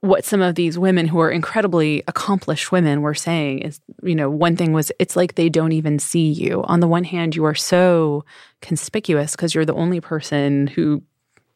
what 0.00 0.24
some 0.24 0.42
of 0.42 0.54
these 0.54 0.78
women 0.78 1.06
who 1.06 1.18
are 1.20 1.30
incredibly 1.30 2.02
accomplished 2.08 2.72
women 2.72 3.00
were 3.02 3.14
saying 3.14 3.60
is, 3.60 3.80
you 4.02 4.14
know, 4.14 4.30
one 4.30 4.56
thing 4.56 4.72
was 4.72 4.92
it's 4.98 5.16
like 5.16 5.34
they 5.34 5.48
don't 5.48 5.72
even 5.72 5.98
see 5.98 6.30
you. 6.30 6.62
On 6.64 6.80
the 6.80 6.88
one 6.88 7.04
hand, 7.04 7.36
you 7.36 7.44
are 7.44 7.54
so 7.54 8.24
conspicuous 8.60 9.32
because 9.32 9.54
you're 9.54 9.64
the 9.64 9.74
only 9.74 10.00
person 10.00 10.66
who 10.66 11.02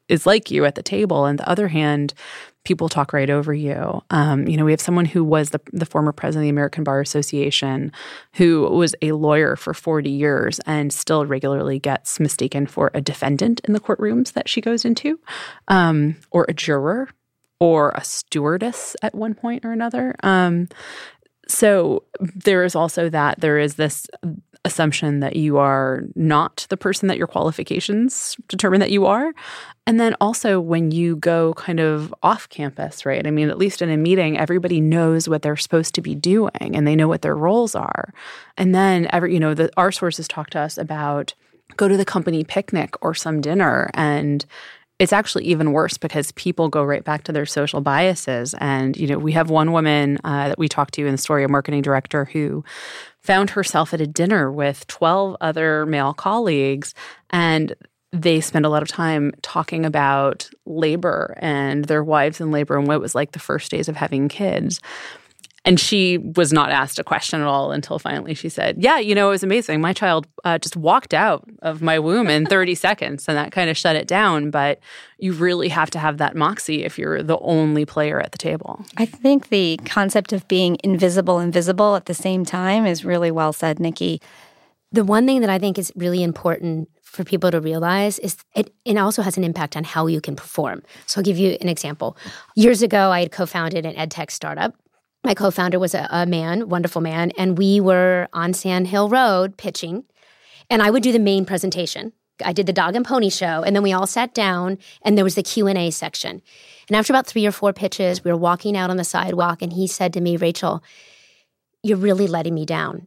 is 0.08 0.26
like 0.26 0.50
you 0.50 0.64
at 0.64 0.74
the 0.74 0.82
table. 0.82 1.26
And 1.26 1.38
the 1.38 1.48
other 1.48 1.68
hand, 1.68 2.14
people 2.64 2.88
talk 2.88 3.12
right 3.12 3.30
over 3.30 3.54
you. 3.54 4.02
Um, 4.10 4.46
you 4.46 4.56
know, 4.56 4.64
we 4.64 4.72
have 4.72 4.80
someone 4.80 5.06
who 5.06 5.24
was 5.24 5.50
the, 5.50 5.60
the 5.72 5.86
former 5.86 6.12
president 6.12 6.42
of 6.42 6.46
the 6.46 6.50
American 6.50 6.84
Bar 6.84 7.00
Association, 7.00 7.92
who 8.34 8.62
was 8.68 8.94
a 9.00 9.12
lawyer 9.12 9.56
for 9.56 9.72
40 9.72 10.10
years 10.10 10.60
and 10.66 10.92
still 10.92 11.24
regularly 11.24 11.78
gets 11.78 12.20
mistaken 12.20 12.66
for 12.66 12.90
a 12.94 13.00
defendant 13.00 13.60
in 13.64 13.72
the 13.72 13.80
courtrooms 13.80 14.32
that 14.32 14.48
she 14.48 14.60
goes 14.60 14.84
into, 14.84 15.18
um, 15.68 16.16
or 16.30 16.44
a 16.48 16.52
juror, 16.52 17.08
or 17.60 17.90
a 17.96 18.04
stewardess 18.04 18.94
at 19.02 19.14
one 19.14 19.34
point 19.34 19.64
or 19.64 19.72
another. 19.72 20.14
Um, 20.22 20.68
so 21.48 22.04
there 22.20 22.64
is 22.64 22.74
also 22.74 23.08
that 23.08 23.40
there 23.40 23.58
is 23.58 23.76
this 23.76 24.06
assumption 24.68 25.18
that 25.20 25.34
you 25.34 25.58
are 25.58 26.04
not 26.14 26.66
the 26.68 26.76
person 26.76 27.08
that 27.08 27.18
your 27.18 27.26
qualifications 27.26 28.37
determine 28.46 28.78
that 28.78 28.92
you 28.92 29.06
are. 29.06 29.32
And 29.87 29.98
then 29.98 30.14
also 30.20 30.60
when 30.60 30.90
you 30.90 31.16
go 31.16 31.54
kind 31.54 31.80
of 31.80 32.14
off 32.22 32.48
campus, 32.50 33.04
right? 33.04 33.26
I 33.26 33.30
mean, 33.30 33.48
at 33.48 33.58
least 33.58 33.82
in 33.82 33.90
a 33.90 33.96
meeting, 33.96 34.38
everybody 34.38 34.80
knows 34.80 35.28
what 35.28 35.42
they're 35.42 35.56
supposed 35.56 35.94
to 35.96 36.02
be 36.02 36.14
doing 36.14 36.76
and 36.76 36.87
they 36.87 36.94
know 36.94 37.08
what 37.08 37.22
their 37.22 37.34
roles 37.34 37.75
are. 37.75 38.12
And 38.56 38.75
then 38.75 39.08
every, 39.10 39.34
you 39.34 39.40
know, 39.40 39.54
the 39.54 39.70
our 39.76 39.90
sources 39.90 40.28
talk 40.28 40.50
to 40.50 40.60
us 40.60 40.78
about 40.78 41.34
go 41.76 41.88
to 41.88 41.96
the 41.96 42.04
company 42.04 42.44
picnic 42.44 42.94
or 43.02 43.14
some 43.14 43.40
dinner 43.40 43.90
and 43.94 44.44
it's 44.99 45.12
actually 45.12 45.45
even 45.45 45.73
worse 45.73 45.97
because 45.97 46.33
people 46.33 46.69
go 46.69 46.83
right 46.83 47.05
back 47.05 47.23
to 47.25 47.33
their 47.33 47.47
social 47.47 47.81
biases. 47.81 48.55
And, 48.59 48.97
you 48.97 49.07
know, 49.07 49.19
we 49.19 49.33
have 49.33 49.49
one 49.49 49.73
woman 49.73 50.19
uh, 50.25 50.49
that 50.49 50.59
we 50.59 50.69
talked 50.69 50.95
to 50.95 51.07
in 51.07 51.12
the 51.12 51.19
story, 51.19 51.45
a 51.45 51.49
marketing 51.49 51.83
director 51.83 52.25
who 52.25 52.64
found 53.21 53.50
herself 53.50 53.95
at 53.95 54.00
a 54.00 54.07
dinner 54.07 54.50
with 54.50 54.87
12 54.88 55.37
other 55.40 55.87
male 55.87 56.14
colleagues 56.14 56.95
and 57.31 57.75
they 58.11 58.40
spend 58.40 58.64
a 58.64 58.71
lot 58.71 58.83
of 58.83 58.88
time 58.88 59.33
talking 59.43 59.85
about 59.85 60.49
labor 60.64 61.37
and 61.40 61.85
their 61.85 62.02
wives 62.02 62.40
in 62.40 62.50
labor 62.50 62.76
and 62.76 62.88
what 62.88 62.95
it 62.95 63.00
was 63.00 63.14
like 63.14 63.33
the 63.33 63.38
first 63.38 63.71
days 63.71 63.88
of 63.88 63.97
having 63.97 64.28
kids. 64.28 64.81
And 65.68 65.78
she 65.78 66.16
was 66.16 66.50
not 66.50 66.70
asked 66.70 66.98
a 66.98 67.04
question 67.04 67.42
at 67.42 67.46
all 67.46 67.72
until 67.72 67.98
finally 67.98 68.32
she 68.32 68.48
said, 68.48 68.82
Yeah, 68.82 68.98
you 68.98 69.14
know, 69.14 69.28
it 69.28 69.32
was 69.32 69.42
amazing. 69.42 69.82
My 69.82 69.92
child 69.92 70.26
uh, 70.42 70.56
just 70.56 70.78
walked 70.78 71.12
out 71.12 71.46
of 71.60 71.82
my 71.82 71.98
womb 71.98 72.28
in 72.28 72.46
30 72.56 72.75
seconds, 72.75 73.28
and 73.28 73.37
that 73.37 73.52
kind 73.52 73.68
of 73.68 73.76
shut 73.76 73.94
it 73.94 74.08
down. 74.08 74.50
But 74.50 74.80
you 75.18 75.34
really 75.34 75.68
have 75.68 75.90
to 75.90 75.98
have 75.98 76.16
that 76.16 76.34
moxie 76.34 76.84
if 76.84 76.98
you're 76.98 77.22
the 77.22 77.38
only 77.40 77.84
player 77.84 78.18
at 78.18 78.32
the 78.32 78.38
table. 78.38 78.82
I 78.96 79.04
think 79.04 79.50
the 79.50 79.78
concept 79.84 80.32
of 80.32 80.48
being 80.48 80.78
invisible 80.82 81.38
and 81.38 81.52
visible 81.52 81.96
at 81.96 82.06
the 82.06 82.14
same 82.14 82.46
time 82.46 82.87
is 82.87 83.04
really 83.04 83.30
well 83.30 83.52
said, 83.52 83.78
Nikki. 83.78 84.22
The 84.90 85.04
one 85.04 85.26
thing 85.26 85.42
that 85.42 85.50
I 85.50 85.58
think 85.58 85.76
is 85.76 85.92
really 85.94 86.22
important 86.22 86.88
for 87.02 87.25
people 87.25 87.50
to 87.50 87.60
realize 87.60 88.18
is 88.20 88.38
it, 88.54 88.72
it 88.87 88.96
also 88.96 89.20
has 89.20 89.37
an 89.37 89.44
impact 89.44 89.76
on 89.76 89.84
how 89.84 90.06
you 90.06 90.22
can 90.22 90.34
perform. 90.34 90.82
So 91.04 91.18
I'll 91.18 91.25
give 91.25 91.37
you 91.37 91.58
an 91.60 91.68
example. 91.68 92.16
Years 92.54 92.80
ago, 92.80 93.10
I 93.10 93.20
had 93.20 93.32
co 93.32 93.44
founded 93.44 93.84
an 93.84 93.94
ed 93.96 94.10
tech 94.10 94.30
startup 94.30 94.75
my 95.28 95.35
co 95.35 95.50
founder 95.50 95.78
was 95.78 95.94
a, 95.94 96.08
a 96.11 96.25
man, 96.25 96.70
wonderful 96.70 97.02
man, 97.02 97.32
and 97.37 97.58
we 97.58 97.80
were 97.80 98.28
on 98.32 98.54
Sand 98.54 98.87
Hill 98.87 99.11
Road 99.11 99.58
pitching. 99.58 100.04
And 100.70 100.82
I 100.82 100.88
would 100.88 101.02
do 101.02 101.12
the 101.12 101.18
main 101.18 101.44
presentation. 101.44 102.14
I 102.42 102.54
did 102.54 102.64
the 102.64 102.73
dog 102.73 102.97
and 102.97 103.04
pony 103.04 103.28
show, 103.28 103.62
and 103.62 103.76
then 103.76 103.82
we 103.82 103.92
all 103.92 104.06
sat 104.06 104.32
down, 104.32 104.78
and 105.02 105.18
there 105.18 105.25
was 105.25 105.35
the 105.35 105.42
Q 105.42 105.66
and 105.66 105.76
A 105.76 105.90
section. 105.90 106.40
And 106.88 106.97
after 106.97 107.12
about 107.12 107.26
three 107.26 107.44
or 107.44 107.52
four 107.52 107.75
pitches, 107.75 108.25
we 108.25 108.30
were 108.30 108.38
walking 108.38 108.75
out 108.75 108.88
on 108.88 108.97
the 108.97 109.04
sidewalk, 109.04 109.61
and 109.61 109.75
he 109.75 109.87
said 109.87 110.14
to 110.14 110.23
me, 110.23 110.38
"Rachel, 110.38 110.82
you're 111.82 111.99
really 111.99 112.26
letting 112.26 112.54
me 112.54 112.64
down. 112.64 113.06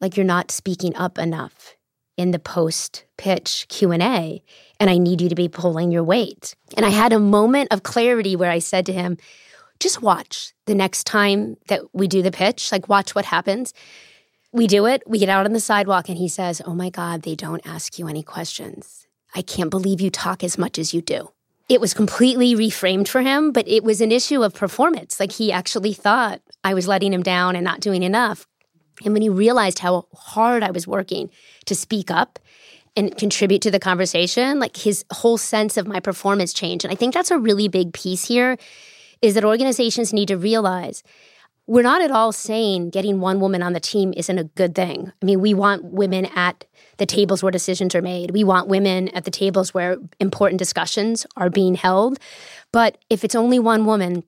Like 0.00 0.16
you're 0.16 0.26
not 0.26 0.50
speaking 0.50 0.96
up 0.96 1.16
enough 1.16 1.76
in 2.16 2.32
the 2.32 2.40
post 2.40 3.04
pitch 3.16 3.66
Q&A 3.68 4.42
and 4.78 4.90
I 4.90 4.98
need 4.98 5.20
you 5.20 5.28
to 5.28 5.36
be 5.36 5.48
pulling 5.48 5.92
your 5.92 6.02
weight." 6.02 6.56
And 6.76 6.84
I 6.84 6.88
had 6.88 7.12
a 7.12 7.20
moment 7.20 7.68
of 7.70 7.84
clarity 7.84 8.34
where 8.34 8.50
I 8.50 8.58
said 8.58 8.84
to 8.86 8.92
him, 8.92 9.16
just 9.82 10.00
watch 10.00 10.54
the 10.66 10.74
next 10.74 11.04
time 11.04 11.56
that 11.68 11.82
we 11.92 12.06
do 12.08 12.22
the 12.22 12.30
pitch, 12.30 12.72
like 12.72 12.88
watch 12.88 13.14
what 13.14 13.24
happens. 13.26 13.74
We 14.52 14.66
do 14.66 14.86
it, 14.86 15.02
we 15.06 15.18
get 15.18 15.28
out 15.28 15.46
on 15.46 15.52
the 15.52 15.60
sidewalk, 15.60 16.08
and 16.08 16.18
he 16.18 16.28
says, 16.28 16.62
Oh 16.64 16.74
my 16.74 16.90
God, 16.90 17.22
they 17.22 17.34
don't 17.34 17.66
ask 17.66 17.98
you 17.98 18.06
any 18.06 18.22
questions. 18.22 19.06
I 19.34 19.42
can't 19.42 19.70
believe 19.70 20.00
you 20.00 20.10
talk 20.10 20.44
as 20.44 20.58
much 20.58 20.78
as 20.78 20.92
you 20.92 21.00
do. 21.00 21.32
It 21.68 21.80
was 21.80 21.94
completely 21.94 22.54
reframed 22.54 23.08
for 23.08 23.22
him, 23.22 23.50
but 23.50 23.66
it 23.66 23.82
was 23.82 24.00
an 24.00 24.12
issue 24.12 24.42
of 24.42 24.54
performance. 24.54 25.18
Like 25.18 25.32
he 25.32 25.50
actually 25.50 25.94
thought 25.94 26.42
I 26.62 26.74
was 26.74 26.86
letting 26.86 27.12
him 27.12 27.22
down 27.22 27.56
and 27.56 27.64
not 27.64 27.80
doing 27.80 28.02
enough. 28.02 28.46
And 29.04 29.14
when 29.14 29.22
he 29.22 29.28
realized 29.28 29.78
how 29.78 30.06
hard 30.14 30.62
I 30.62 30.70
was 30.70 30.86
working 30.86 31.30
to 31.64 31.74
speak 31.74 32.10
up 32.10 32.38
and 32.94 33.16
contribute 33.16 33.62
to 33.62 33.70
the 33.70 33.80
conversation, 33.80 34.60
like 34.60 34.76
his 34.76 35.04
whole 35.10 35.38
sense 35.38 35.76
of 35.76 35.86
my 35.86 35.98
performance 35.98 36.52
changed. 36.52 36.84
And 36.84 36.92
I 36.92 36.94
think 36.94 37.14
that's 37.14 37.30
a 37.30 37.38
really 37.38 37.68
big 37.68 37.94
piece 37.94 38.26
here 38.26 38.58
is 39.22 39.34
that 39.34 39.44
organizations 39.44 40.12
need 40.12 40.28
to 40.28 40.36
realize 40.36 41.02
we're 41.66 41.82
not 41.82 42.02
at 42.02 42.10
all 42.10 42.32
saying 42.32 42.90
getting 42.90 43.20
one 43.20 43.38
woman 43.38 43.62
on 43.62 43.72
the 43.72 43.80
team 43.80 44.12
isn't 44.16 44.38
a 44.38 44.44
good 44.44 44.74
thing. 44.74 45.12
I 45.22 45.24
mean, 45.24 45.40
we 45.40 45.54
want 45.54 45.84
women 45.84 46.26
at 46.34 46.66
the 46.96 47.06
tables 47.06 47.42
where 47.42 47.52
decisions 47.52 47.94
are 47.94 48.02
made. 48.02 48.32
We 48.32 48.42
want 48.42 48.66
women 48.66 49.08
at 49.10 49.24
the 49.24 49.30
tables 49.30 49.72
where 49.72 49.96
important 50.18 50.58
discussions 50.58 51.24
are 51.36 51.50
being 51.50 51.76
held. 51.76 52.18
But 52.72 52.98
if 53.08 53.22
it's 53.22 53.36
only 53.36 53.60
one 53.60 53.86
woman, 53.86 54.24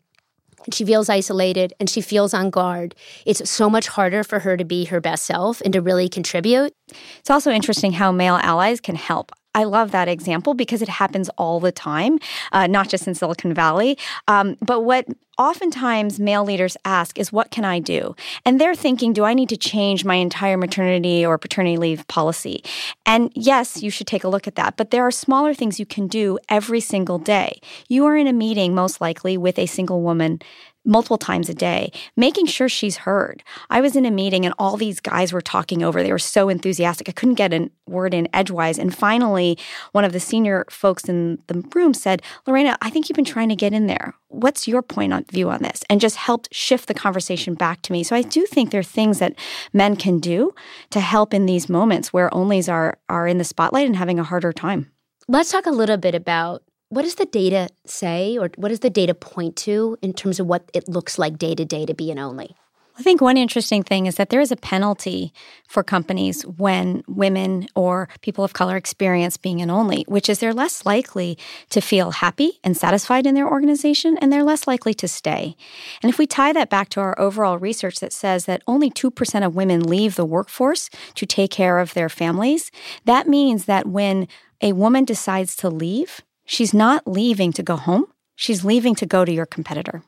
and 0.64 0.74
she 0.74 0.84
feels 0.84 1.08
isolated 1.08 1.74
and 1.78 1.90
she 1.90 2.00
feels 2.00 2.32
on 2.32 2.48
guard. 2.48 2.94
It's 3.26 3.50
so 3.50 3.68
much 3.68 3.88
harder 3.88 4.24
for 4.24 4.38
her 4.38 4.56
to 4.56 4.64
be 4.64 4.86
her 4.86 5.00
best 5.00 5.26
self 5.26 5.60
and 5.60 5.74
to 5.74 5.82
really 5.82 6.08
contribute. 6.08 6.74
It's 7.18 7.30
also 7.30 7.50
interesting 7.50 7.92
how 7.92 8.12
male 8.12 8.36
allies 8.36 8.80
can 8.80 8.96
help. 8.96 9.32
I 9.54 9.64
love 9.64 9.92
that 9.92 10.08
example 10.08 10.54
because 10.54 10.82
it 10.82 10.88
happens 10.88 11.28
all 11.38 11.60
the 11.60 11.72
time, 11.72 12.18
uh, 12.52 12.66
not 12.66 12.88
just 12.88 13.06
in 13.06 13.14
Silicon 13.14 13.54
Valley. 13.54 13.96
Um, 14.26 14.56
but 14.60 14.80
what 14.80 15.06
oftentimes 15.38 16.20
male 16.20 16.44
leaders 16.44 16.76
ask 16.84 17.18
is, 17.18 17.32
What 17.32 17.50
can 17.50 17.64
I 17.64 17.78
do? 17.78 18.14
And 18.44 18.60
they're 18.60 18.74
thinking, 18.74 19.12
Do 19.12 19.24
I 19.24 19.34
need 19.34 19.48
to 19.50 19.56
change 19.56 20.04
my 20.04 20.16
entire 20.16 20.56
maternity 20.56 21.24
or 21.24 21.38
paternity 21.38 21.76
leave 21.76 22.06
policy? 22.08 22.62
And 23.06 23.30
yes, 23.34 23.82
you 23.82 23.90
should 23.90 24.06
take 24.06 24.24
a 24.24 24.28
look 24.28 24.46
at 24.46 24.56
that. 24.56 24.76
But 24.76 24.90
there 24.90 25.06
are 25.06 25.10
smaller 25.10 25.54
things 25.54 25.80
you 25.80 25.86
can 25.86 26.06
do 26.06 26.38
every 26.48 26.80
single 26.80 27.18
day. 27.18 27.60
You 27.88 28.04
are 28.06 28.16
in 28.16 28.26
a 28.26 28.32
meeting, 28.32 28.74
most 28.74 29.00
likely, 29.00 29.36
with 29.36 29.58
a 29.58 29.66
single 29.66 30.02
woman 30.02 30.40
multiple 30.84 31.18
times 31.18 31.48
a 31.48 31.54
day, 31.54 31.90
making 32.16 32.46
sure 32.46 32.68
she's 32.68 32.98
heard. 32.98 33.42
I 33.70 33.80
was 33.80 33.96
in 33.96 34.04
a 34.04 34.10
meeting 34.10 34.44
and 34.44 34.54
all 34.58 34.76
these 34.76 35.00
guys 35.00 35.32
were 35.32 35.40
talking 35.40 35.82
over. 35.82 36.02
They 36.02 36.12
were 36.12 36.18
so 36.18 36.48
enthusiastic. 36.48 37.08
I 37.08 37.12
couldn't 37.12 37.36
get 37.36 37.52
a 37.52 37.70
word 37.86 38.14
in 38.14 38.28
edgewise. 38.32 38.78
And 38.78 38.94
finally, 38.94 39.58
one 39.92 40.04
of 40.04 40.12
the 40.12 40.20
senior 40.20 40.64
folks 40.70 41.08
in 41.08 41.38
the 41.46 41.62
room 41.74 41.94
said, 41.94 42.22
Lareina, 42.46 42.76
I 42.82 42.90
think 42.90 43.08
you've 43.08 43.16
been 43.16 43.24
trying 43.24 43.48
to 43.48 43.56
get 43.56 43.72
in 43.72 43.86
there. 43.86 44.14
What's 44.28 44.66
your 44.66 44.82
point 44.82 45.12
of 45.12 45.26
view 45.28 45.50
on 45.50 45.62
this? 45.62 45.82
And 45.88 46.00
just 46.00 46.16
helped 46.16 46.52
shift 46.52 46.88
the 46.88 46.94
conversation 46.94 47.54
back 47.54 47.82
to 47.82 47.92
me. 47.92 48.02
So 48.02 48.16
I 48.16 48.22
do 48.22 48.46
think 48.46 48.70
there 48.70 48.80
are 48.80 48.82
things 48.82 49.18
that 49.20 49.34
men 49.72 49.96
can 49.96 50.18
do 50.18 50.54
to 50.90 51.00
help 51.00 51.32
in 51.32 51.46
these 51.46 51.68
moments 51.68 52.12
where 52.12 52.30
onlys 52.30 52.70
are 52.70 52.98
are 53.08 53.26
in 53.26 53.38
the 53.38 53.44
spotlight 53.44 53.86
and 53.86 53.96
having 53.96 54.18
a 54.18 54.24
harder 54.24 54.52
time. 54.52 54.90
Let's 55.28 55.50
talk 55.50 55.66
a 55.66 55.70
little 55.70 55.96
bit 55.96 56.14
about 56.14 56.62
what 56.88 57.02
does 57.02 57.16
the 57.16 57.26
data 57.26 57.68
say, 57.86 58.38
or 58.38 58.50
what 58.56 58.68
does 58.68 58.80
the 58.80 58.90
data 58.90 59.14
point 59.14 59.56
to 59.56 59.96
in 60.02 60.12
terms 60.12 60.38
of 60.38 60.46
what 60.46 60.70
it 60.74 60.88
looks 60.88 61.18
like 61.18 61.38
day 61.38 61.54
to 61.54 61.64
day 61.64 61.86
to 61.86 61.94
be 61.94 62.10
an 62.10 62.18
only? 62.18 62.56
I 62.96 63.02
think 63.02 63.20
one 63.20 63.36
interesting 63.36 63.82
thing 63.82 64.06
is 64.06 64.14
that 64.16 64.30
there 64.30 64.40
is 64.40 64.52
a 64.52 64.56
penalty 64.56 65.32
for 65.66 65.82
companies 65.82 66.42
when 66.42 67.02
women 67.08 67.66
or 67.74 68.08
people 68.20 68.44
of 68.44 68.52
color 68.52 68.76
experience 68.76 69.36
being 69.36 69.60
an 69.60 69.68
only, 69.68 70.04
which 70.06 70.28
is 70.28 70.38
they're 70.38 70.54
less 70.54 70.86
likely 70.86 71.36
to 71.70 71.80
feel 71.80 72.12
happy 72.12 72.60
and 72.62 72.76
satisfied 72.76 73.26
in 73.26 73.34
their 73.34 73.50
organization 73.50 74.16
and 74.18 74.32
they're 74.32 74.44
less 74.44 74.68
likely 74.68 74.94
to 74.94 75.08
stay. 75.08 75.56
And 76.04 76.10
if 76.10 76.18
we 76.18 76.26
tie 76.28 76.52
that 76.52 76.70
back 76.70 76.88
to 76.90 77.00
our 77.00 77.18
overall 77.18 77.58
research 77.58 77.98
that 77.98 78.12
says 78.12 78.44
that 78.44 78.62
only 78.68 78.92
2% 78.92 79.44
of 79.44 79.56
women 79.56 79.82
leave 79.82 80.14
the 80.14 80.24
workforce 80.24 80.88
to 81.16 81.26
take 81.26 81.50
care 81.50 81.80
of 81.80 81.94
their 81.94 82.08
families, 82.08 82.70
that 83.06 83.26
means 83.26 83.64
that 83.64 83.88
when 83.88 84.28
a 84.60 84.72
woman 84.72 85.04
decides 85.04 85.56
to 85.56 85.68
leave, 85.68 86.22
She's 86.44 86.74
not 86.74 87.06
leaving 87.06 87.52
to 87.52 87.62
go 87.62 87.76
home. 87.76 88.06
She's 88.36 88.64
leaving 88.64 88.94
to 88.96 89.06
go 89.06 89.24
to 89.24 89.32
your 89.32 89.46
competitor. 89.46 90.02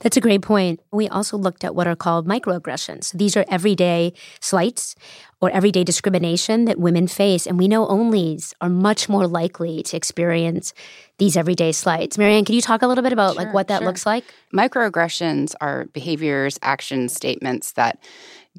That's 0.00 0.16
a 0.16 0.20
great 0.20 0.42
point. 0.42 0.80
We 0.92 1.08
also 1.08 1.36
looked 1.36 1.64
at 1.64 1.74
what 1.74 1.88
are 1.88 1.96
called 1.96 2.26
microaggressions. 2.26 3.12
These 3.12 3.36
are 3.36 3.44
everyday 3.48 4.12
slights 4.40 4.94
or 5.40 5.50
everyday 5.50 5.82
discrimination 5.82 6.66
that 6.66 6.78
women 6.78 7.08
face. 7.08 7.46
And 7.46 7.58
we 7.58 7.66
know 7.66 7.86
onlys 7.86 8.52
are 8.60 8.68
much 8.68 9.08
more 9.08 9.26
likely 9.26 9.82
to 9.84 9.96
experience 9.96 10.72
these 11.18 11.36
everyday 11.36 11.72
slights. 11.72 12.16
Marianne, 12.16 12.44
can 12.44 12.54
you 12.54 12.60
talk 12.60 12.82
a 12.82 12.86
little 12.86 13.02
bit 13.02 13.12
about 13.12 13.34
sure, 13.34 13.44
like 13.44 13.54
what 13.54 13.68
that 13.68 13.78
sure. 13.78 13.86
looks 13.88 14.06
like? 14.06 14.24
Microaggressions 14.54 15.54
are 15.60 15.86
behaviors, 15.86 16.58
actions, 16.62 17.12
statements 17.12 17.72
that 17.72 17.98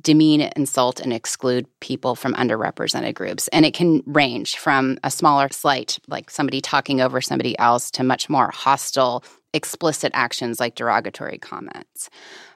demean, 0.01 0.49
insult, 0.55 0.99
and 0.99 1.11
exclude 1.11 1.67
people 1.79 2.15
from 2.15 2.33
underrepresented 2.35 3.13
groups. 3.13 3.47
And 3.49 3.65
it 3.65 3.73
can 3.73 4.01
range 4.05 4.57
from 4.57 4.97
a 5.03 5.11
smaller 5.11 5.49
slight, 5.51 5.99
like 6.07 6.29
somebody 6.29 6.61
talking 6.61 7.01
over 7.01 7.21
somebody 7.21 7.57
else, 7.59 7.91
to 7.91 8.03
much 8.03 8.29
more 8.29 8.51
hostile, 8.51 9.23
explicit 9.53 10.11
actions 10.13 10.59
like 10.59 10.75
derogatory 10.75 11.37
comments. 11.37 12.09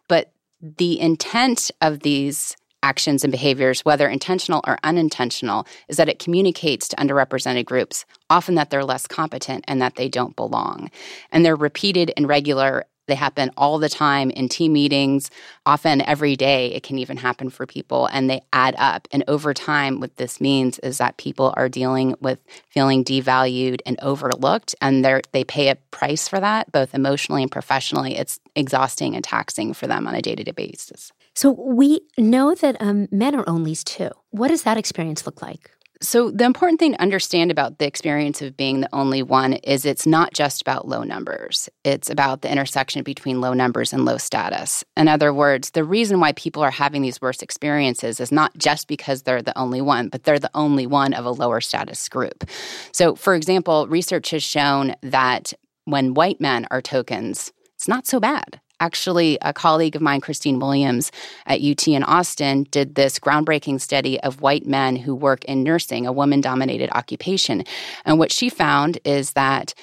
But 0.08 0.32
the 0.62 1.00
intent 1.00 1.72
of 1.82 2.00
these 2.00 2.56
actions 2.84 3.24
and 3.24 3.32
behaviors, 3.32 3.86
whether 3.86 4.08
intentional 4.08 4.62
or 4.68 4.78
unintentional, 4.84 5.66
is 5.88 5.98
that 5.98 6.10
it 6.10 6.20
communicates 6.20 6.88
to 6.90 6.96
underrepresented 6.98 7.66
groups 7.66 8.06
often 8.30 8.56
that 8.56 8.70
they're 8.70 8.84
less 8.84 9.08
competent 9.08 9.64
and 9.68 9.82
that 9.82 9.96
they 9.96 10.10
don't 10.10 10.36
belong. 10.36 10.92
And 11.32 11.46
they're 11.46 11.56
repeated 11.56 12.12
and 12.18 12.28
regular 12.28 12.86
they 13.08 13.16
happen 13.16 13.52
all 13.58 13.80
the 13.80 13.90
time 13.90 14.30
in 14.30 14.50
team 14.50 14.74
meetings, 14.74 15.30
often 15.66 16.02
every 16.02 16.36
day. 16.36 16.68
It 16.74 16.84
can 16.84 16.98
even 17.00 17.18
happen 17.18 17.50
for 17.50 17.66
people, 17.66 18.08
and 18.08 18.30
they 18.30 18.42
add 18.54 18.76
up. 18.78 19.08
And 19.12 19.24
over 19.28 19.54
time, 19.54 20.00
what 20.00 20.16
this 20.18 20.40
means 20.40 20.80
is 20.80 20.98
that 21.00 21.18
people 21.18 21.54
are 21.58 21.70
dealing 21.70 22.16
with 22.22 22.40
feeling 22.70 23.04
devalued 23.04 23.82
and 23.86 24.00
overlooked, 24.02 24.76
and 24.82 25.04
they 25.04 25.44
pay 25.44 25.70
a 25.70 25.76
price 25.76 26.28
for 26.28 26.40
that, 26.40 26.72
both 26.72 26.94
emotionally 26.94 27.44
and 27.44 27.52
professionally. 27.52 28.18
It's 28.18 28.40
exhausting 28.56 29.16
and 29.16 29.24
taxing 29.24 29.74
for 29.74 29.88
them 29.88 30.08
on 30.08 30.16
a 30.16 30.22
day 30.22 30.36
to 30.36 30.44
day 30.44 30.52
basis. 30.52 31.12
So 31.36 31.52
we 31.52 32.02
know 32.18 32.54
that 32.56 32.78
um, 32.80 33.08
men 33.12 33.36
are 33.36 33.44
onlys 33.46 33.84
too. 33.84 34.12
What 34.30 34.50
does 34.50 34.64
that 34.64 34.78
experience 34.78 35.26
look 35.26 35.42
like? 35.42 35.72
So, 36.04 36.30
the 36.30 36.44
important 36.44 36.80
thing 36.80 36.92
to 36.92 37.02
understand 37.02 37.50
about 37.50 37.80
the 37.80 37.88
experience 37.88 38.42
of 38.42 38.58
being 38.58 38.82
the 38.82 38.94
only 38.94 39.24
one 39.24 39.54
is 39.54 39.86
it's 39.86 40.06
not 40.06 40.34
just 40.34 40.62
about 40.62 40.86
low 40.86 41.04
numbers. 41.04 41.70
It's 41.86 42.10
about 42.10 42.42
the 42.42 42.52
intersection 42.52 43.04
between 43.04 43.40
low 43.40 43.54
numbers 43.54 43.94
and 43.94 44.04
low 44.04 44.18
status. 44.18 44.84
In 44.98 45.08
other 45.08 45.34
words, 45.34 45.72
the 45.72 45.86
reason 45.86 46.20
why 46.20 46.34
people 46.34 46.62
are 46.62 46.72
having 46.72 47.02
these 47.02 47.22
worst 47.22 47.42
experiences 47.42 48.20
is 48.20 48.34
not 48.34 48.52
just 48.58 48.90
because 48.90 49.24
they're 49.24 49.42
the 49.42 49.58
only 49.58 49.80
one, 49.80 50.10
but 50.10 50.24
they're 50.24 50.40
the 50.40 50.52
only 50.54 50.86
one 50.86 51.14
of 51.14 51.24
a 51.26 51.32
lower 51.32 51.62
status 51.62 52.10
group. 52.10 52.44
So, 52.92 53.16
for 53.16 53.34
example, 53.34 53.88
research 53.88 54.32
has 54.32 54.44
shown 54.44 54.96
that 55.04 55.54
when 55.86 56.16
white 56.16 56.42
men 56.42 56.68
are 56.70 56.82
tokens, 56.82 57.54
it's 57.76 57.88
not 57.88 58.08
so 58.08 58.20
bad. 58.20 58.60
Actually, 58.84 59.38
a 59.42 59.54
colleague 59.54 59.96
of 59.96 60.02
mine, 60.02 60.20
Christine 60.20 60.60
Williams 60.60 61.10
at 61.46 61.62
UT 61.62 61.88
in 61.88 62.04
Austin, 62.04 62.64
did 62.64 62.96
this 62.96 63.18
groundbreaking 63.18 63.80
study 63.80 64.20
of 64.20 64.42
white 64.42 64.66
men 64.66 64.98
who 64.98 65.16
work 65.16 65.46
in 65.46 65.64
nursing, 65.64 66.06
a 66.06 66.12
woman 66.12 66.42
dominated 66.42 66.90
occupation. 66.92 67.64
And 68.04 68.20
what 68.20 68.30
she 68.30 68.50
found 68.50 69.00
is 69.06 69.32
that 69.32 69.74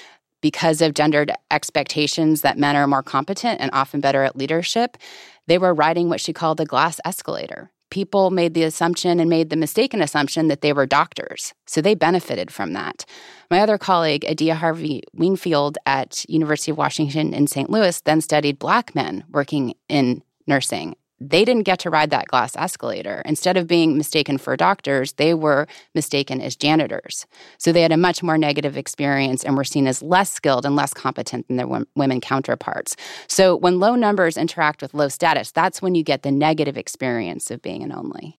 because 0.42 0.82
of 0.82 0.92
gendered 0.92 1.32
expectations 1.50 2.42
that 2.42 2.58
men 2.58 2.76
are 2.76 2.86
more 2.86 3.02
competent 3.02 3.58
and 3.62 3.70
often 3.72 4.02
better 4.02 4.22
at 4.22 4.36
leadership, 4.36 4.98
they 5.46 5.56
were 5.56 5.72
riding 5.72 6.10
what 6.10 6.20
she 6.20 6.34
called 6.34 6.58
the 6.58 6.66
glass 6.66 7.00
escalator 7.02 7.70
people 7.90 8.30
made 8.30 8.54
the 8.54 8.62
assumption 8.62 9.20
and 9.20 9.28
made 9.28 9.50
the 9.50 9.56
mistaken 9.56 10.00
assumption 10.00 10.48
that 10.48 10.60
they 10.60 10.72
were 10.72 10.86
doctors. 10.86 11.52
So 11.66 11.80
they 11.80 11.94
benefited 11.94 12.50
from 12.50 12.72
that. 12.72 13.04
My 13.50 13.60
other 13.60 13.78
colleague, 13.78 14.24
Adia 14.28 14.54
Harvey 14.54 15.02
Wingfield 15.12 15.76
at 15.86 16.24
University 16.28 16.70
of 16.70 16.78
Washington 16.78 17.34
in 17.34 17.46
St. 17.46 17.68
Louis, 17.68 18.00
then 18.02 18.20
studied 18.20 18.58
black 18.58 18.94
men 18.94 19.24
working 19.30 19.74
in 19.88 20.22
nursing 20.46 20.96
they 21.20 21.44
didn't 21.44 21.64
get 21.64 21.78
to 21.80 21.90
ride 21.90 22.10
that 22.10 22.28
glass 22.28 22.56
escalator. 22.56 23.22
Instead 23.24 23.56
of 23.56 23.66
being 23.66 23.96
mistaken 23.96 24.38
for 24.38 24.56
doctors, 24.56 25.12
they 25.14 25.34
were 25.34 25.66
mistaken 25.94 26.40
as 26.40 26.56
janitors. 26.56 27.26
So 27.58 27.72
they 27.72 27.82
had 27.82 27.92
a 27.92 27.96
much 27.96 28.22
more 28.22 28.38
negative 28.38 28.76
experience 28.76 29.44
and 29.44 29.56
were 29.56 29.64
seen 29.64 29.86
as 29.86 30.02
less 30.02 30.32
skilled 30.32 30.64
and 30.64 30.74
less 30.76 30.94
competent 30.94 31.46
than 31.48 31.56
their 31.56 31.68
women 31.94 32.20
counterparts. 32.20 32.96
So 33.26 33.54
when 33.54 33.78
low 33.78 33.94
numbers 33.94 34.36
interact 34.36 34.82
with 34.82 34.94
low 34.94 35.08
status, 35.08 35.50
that's 35.50 35.82
when 35.82 35.94
you 35.94 36.02
get 36.02 36.22
the 36.22 36.32
negative 36.32 36.78
experience 36.78 37.50
of 37.50 37.60
being 37.60 37.82
an 37.82 37.92
only. 37.92 38.38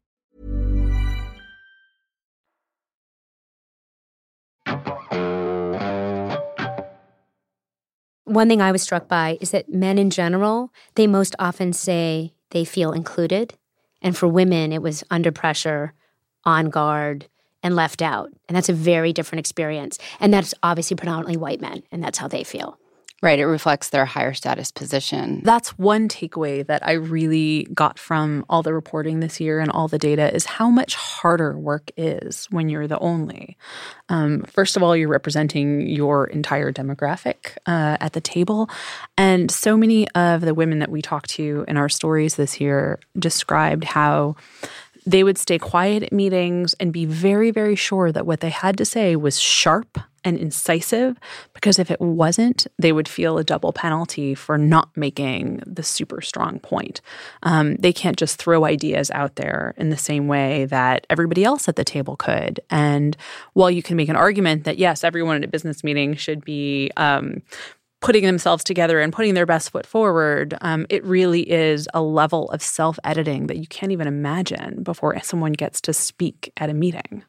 One 8.31 8.47
thing 8.47 8.61
I 8.61 8.71
was 8.71 8.81
struck 8.81 9.09
by 9.09 9.37
is 9.41 9.51
that 9.51 9.67
men 9.67 9.97
in 9.97 10.09
general, 10.09 10.71
they 10.95 11.05
most 11.05 11.35
often 11.37 11.73
say 11.73 12.33
they 12.51 12.63
feel 12.63 12.93
included. 12.93 13.55
And 14.01 14.15
for 14.15 14.25
women, 14.25 14.71
it 14.71 14.81
was 14.81 15.03
under 15.11 15.33
pressure, 15.33 15.93
on 16.45 16.69
guard, 16.69 17.27
and 17.61 17.75
left 17.75 18.01
out. 18.01 18.29
And 18.47 18.55
that's 18.55 18.69
a 18.69 18.73
very 18.73 19.11
different 19.11 19.41
experience. 19.41 19.99
And 20.21 20.33
that's 20.33 20.53
obviously 20.63 20.95
predominantly 20.95 21.35
white 21.35 21.59
men, 21.59 21.83
and 21.91 22.01
that's 22.01 22.19
how 22.19 22.29
they 22.29 22.45
feel. 22.45 22.79
Right. 23.23 23.37
It 23.37 23.45
reflects 23.45 23.89
their 23.89 24.05
higher 24.05 24.33
status 24.33 24.71
position. 24.71 25.41
That's 25.43 25.77
one 25.77 26.07
takeaway 26.07 26.65
that 26.65 26.85
I 26.85 26.93
really 26.93 27.67
got 27.71 27.99
from 27.99 28.43
all 28.49 28.63
the 28.63 28.73
reporting 28.73 29.19
this 29.19 29.39
year 29.39 29.59
and 29.59 29.69
all 29.69 29.87
the 29.87 29.99
data 29.99 30.33
is 30.33 30.45
how 30.45 30.71
much 30.71 30.95
harder 30.95 31.55
work 31.55 31.91
is 31.97 32.47
when 32.49 32.67
you're 32.67 32.87
the 32.87 32.97
only. 32.97 33.57
Um, 34.09 34.41
first 34.45 34.75
of 34.75 34.81
all, 34.81 34.97
you're 34.97 35.07
representing 35.07 35.87
your 35.87 36.25
entire 36.25 36.71
demographic 36.71 37.57
uh, 37.67 37.97
at 37.99 38.13
the 38.13 38.21
table. 38.21 38.71
And 39.19 39.51
so 39.51 39.77
many 39.77 40.09
of 40.11 40.41
the 40.41 40.55
women 40.55 40.79
that 40.79 40.89
we 40.89 41.03
talked 41.03 41.29
to 41.31 41.63
in 41.67 41.77
our 41.77 41.89
stories 41.89 42.37
this 42.37 42.59
year 42.59 42.99
described 43.19 43.83
how 43.83 44.35
they 45.05 45.23
would 45.23 45.37
stay 45.37 45.59
quiet 45.59 46.01
at 46.01 46.11
meetings 46.11 46.73
and 46.79 46.91
be 46.91 47.05
very, 47.05 47.51
very 47.51 47.75
sure 47.75 48.11
that 48.11 48.25
what 48.25 48.39
they 48.39 48.49
had 48.49 48.79
to 48.79 48.85
say 48.85 49.15
was 49.15 49.39
sharp 49.39 49.99
and 50.23 50.37
incisive 50.37 51.17
because 51.53 51.79
if 51.79 51.89
it 51.91 51.99
wasn't, 52.01 52.67
they 52.77 52.91
would 52.91 53.07
feel 53.07 53.37
a 53.37 53.43
double 53.43 53.73
penalty 53.73 54.35
for 54.35 54.57
not 54.57 54.95
making 54.95 55.61
the 55.65 55.83
super 55.83 56.21
strong 56.21 56.59
point. 56.59 57.01
Um, 57.43 57.75
they 57.77 57.93
can't 57.93 58.17
just 58.17 58.37
throw 58.37 58.65
ideas 58.65 59.11
out 59.11 59.35
there 59.35 59.73
in 59.77 59.89
the 59.89 59.97
same 59.97 60.27
way 60.27 60.65
that 60.65 61.07
everybody 61.09 61.43
else 61.43 61.67
at 61.67 61.75
the 61.75 61.83
table 61.83 62.15
could. 62.15 62.59
And 62.69 63.17
while 63.53 63.71
you 63.71 63.83
can 63.83 63.97
make 63.97 64.09
an 64.09 64.15
argument 64.15 64.63
that, 64.65 64.77
yes, 64.77 65.03
everyone 65.03 65.37
at 65.37 65.43
a 65.43 65.47
business 65.47 65.83
meeting 65.83 66.15
should 66.15 66.45
be 66.45 66.91
um, 66.97 67.41
putting 68.01 68.25
themselves 68.25 68.63
together 68.63 68.99
and 68.99 69.13
putting 69.13 69.35
their 69.35 69.45
best 69.45 69.69
foot 69.69 69.85
forward, 69.85 70.55
um, 70.61 70.85
it 70.89 71.03
really 71.05 71.49
is 71.49 71.87
a 71.93 72.01
level 72.01 72.49
of 72.49 72.61
self 72.61 72.99
editing 73.03 73.47
that 73.47 73.57
you 73.57 73.67
can't 73.67 73.91
even 73.91 74.07
imagine 74.07 74.83
before 74.83 75.17
someone 75.21 75.53
gets 75.53 75.79
to 75.81 75.93
speak 75.93 76.51
at 76.57 76.69
a 76.69 76.73
meeting. 76.73 77.23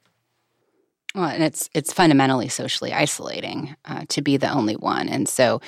Well, 1.15 1.27
and 1.27 1.43
it's 1.43 1.69
it's 1.75 1.93
fundamentally 1.93 2.49
socially 2.49 2.93
isolating 2.93 3.77
uh, 3.85 4.05
to 4.09 4.23
be 4.23 4.37
the 4.37 4.51
only 4.51 4.77
one, 4.77 5.09
and 5.09 5.29
so 5.29 5.61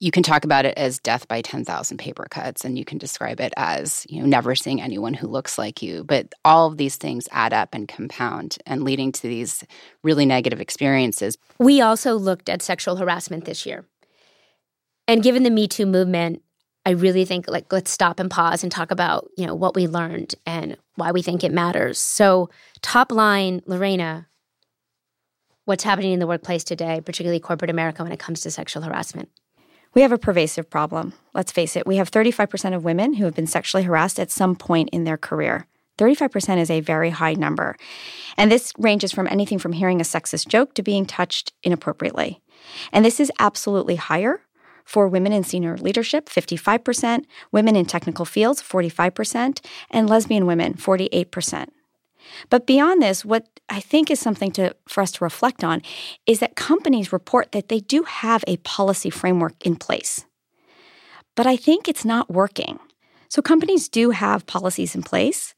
you 0.00 0.10
can 0.10 0.22
talk 0.22 0.44
about 0.44 0.64
it 0.64 0.74
as 0.76 1.00
death 1.00 1.26
by 1.26 1.42
10,000 1.42 1.98
paper 1.98 2.26
cuts 2.30 2.64
and 2.64 2.78
you 2.78 2.84
can 2.84 2.98
describe 2.98 3.40
it 3.40 3.52
as 3.56 4.06
you 4.08 4.20
know 4.20 4.26
never 4.26 4.54
seeing 4.54 4.80
anyone 4.80 5.14
who 5.14 5.26
looks 5.26 5.58
like 5.58 5.82
you. 5.82 6.04
But 6.04 6.32
all 6.44 6.68
of 6.68 6.76
these 6.76 6.96
things 6.96 7.28
add 7.32 7.52
up 7.52 7.70
and 7.74 7.88
compound 7.88 8.58
and 8.64 8.84
leading 8.84 9.12
to 9.12 9.22
these 9.22 9.64
really 10.02 10.24
negative 10.24 10.60
experiences. 10.60 11.36
We 11.58 11.80
also 11.80 12.14
looked 12.14 12.48
at 12.48 12.62
sexual 12.62 12.96
harassment 12.96 13.44
this 13.44 13.66
year. 13.66 13.84
And 15.08 15.22
given 15.22 15.42
the 15.42 15.50
Me 15.50 15.66
Too 15.66 15.86
movement, 15.86 16.42
I 16.86 16.90
really 16.90 17.24
think 17.24 17.48
like 17.48 17.72
let's 17.72 17.90
stop 17.90 18.20
and 18.20 18.30
pause 18.30 18.62
and 18.62 18.70
talk 18.70 18.92
about, 18.92 19.28
you 19.36 19.46
know, 19.46 19.54
what 19.54 19.74
we 19.74 19.88
learned 19.88 20.34
and 20.46 20.76
why 20.94 21.10
we 21.10 21.22
think 21.22 21.42
it 21.42 21.52
matters. 21.52 21.98
So, 21.98 22.50
top 22.82 23.10
line, 23.10 23.62
Lareina, 23.66 24.27
what's 25.68 25.84
happening 25.84 26.12
in 26.12 26.18
the 26.18 26.26
workplace 26.26 26.64
today, 26.64 26.98
particularly 27.04 27.38
corporate 27.38 27.70
America 27.70 28.02
when 28.02 28.10
it 28.10 28.18
comes 28.18 28.40
to 28.40 28.50
sexual 28.50 28.82
harassment? 28.82 29.28
We 29.92 30.00
have 30.00 30.12
a 30.12 30.18
pervasive 30.18 30.70
problem. 30.70 31.12
Let's 31.34 31.52
face 31.52 31.76
it. 31.76 31.86
We 31.86 31.96
have 31.96 32.10
35% 32.10 32.74
of 32.74 32.84
women 32.84 33.14
who 33.14 33.26
have 33.26 33.34
been 33.34 33.46
sexually 33.46 33.84
harassed 33.84 34.18
at 34.18 34.30
some 34.30 34.56
point 34.56 34.88
in 34.92 35.04
their 35.04 35.18
career. 35.18 35.66
35% 35.98 36.56
is 36.56 36.70
a 36.70 36.80
very 36.80 37.10
high 37.10 37.34
number. 37.34 37.76
And 38.38 38.50
this 38.50 38.72
ranges 38.78 39.12
from 39.12 39.26
anything 39.26 39.58
from 39.58 39.72
hearing 39.72 40.00
a 40.00 40.04
sexist 40.04 40.48
joke 40.48 40.72
to 40.74 40.82
being 40.82 41.04
touched 41.04 41.52
inappropriately. 41.62 42.40
And 42.90 43.04
this 43.04 43.20
is 43.20 43.30
absolutely 43.38 43.96
higher 43.96 44.40
for 44.84 45.06
women 45.06 45.34
in 45.34 45.44
senior 45.44 45.76
leadership, 45.76 46.30
55%, 46.30 47.24
women 47.52 47.76
in 47.76 47.84
technical 47.84 48.24
fields, 48.24 48.62
45%, 48.62 49.62
and 49.90 50.08
lesbian 50.08 50.46
women, 50.46 50.74
48%. 50.74 51.68
But 52.50 52.66
beyond 52.66 53.02
this, 53.02 53.24
what 53.24 53.46
I 53.68 53.80
think 53.80 54.10
is 54.10 54.20
something 54.20 54.50
to, 54.52 54.74
for 54.88 55.02
us 55.02 55.12
to 55.12 55.24
reflect 55.24 55.62
on 55.62 55.82
is 56.26 56.40
that 56.40 56.56
companies 56.56 57.12
report 57.12 57.52
that 57.52 57.68
they 57.68 57.80
do 57.80 58.02
have 58.04 58.44
a 58.46 58.56
policy 58.58 59.10
framework 59.10 59.54
in 59.64 59.76
place. 59.76 60.24
But 61.36 61.46
I 61.46 61.56
think 61.56 61.88
it's 61.88 62.04
not 62.04 62.30
working. 62.30 62.78
So 63.28 63.42
companies 63.42 63.88
do 63.88 64.10
have 64.10 64.46
policies 64.46 64.94
in 64.94 65.02
place, 65.02 65.54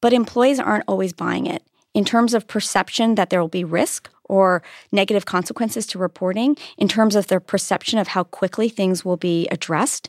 but 0.00 0.12
employees 0.12 0.60
aren't 0.60 0.84
always 0.88 1.12
buying 1.12 1.46
it 1.46 1.62
in 1.94 2.04
terms 2.04 2.34
of 2.34 2.46
perception 2.46 3.14
that 3.14 3.30
there 3.30 3.40
will 3.40 3.48
be 3.48 3.64
risk 3.64 4.10
or 4.28 4.62
negative 4.92 5.26
consequences 5.26 5.86
to 5.88 5.98
reporting, 5.98 6.56
in 6.76 6.88
terms 6.88 7.16
of 7.16 7.26
their 7.26 7.40
perception 7.40 7.98
of 7.98 8.08
how 8.08 8.24
quickly 8.24 8.68
things 8.68 9.04
will 9.04 9.16
be 9.16 9.48
addressed. 9.48 10.08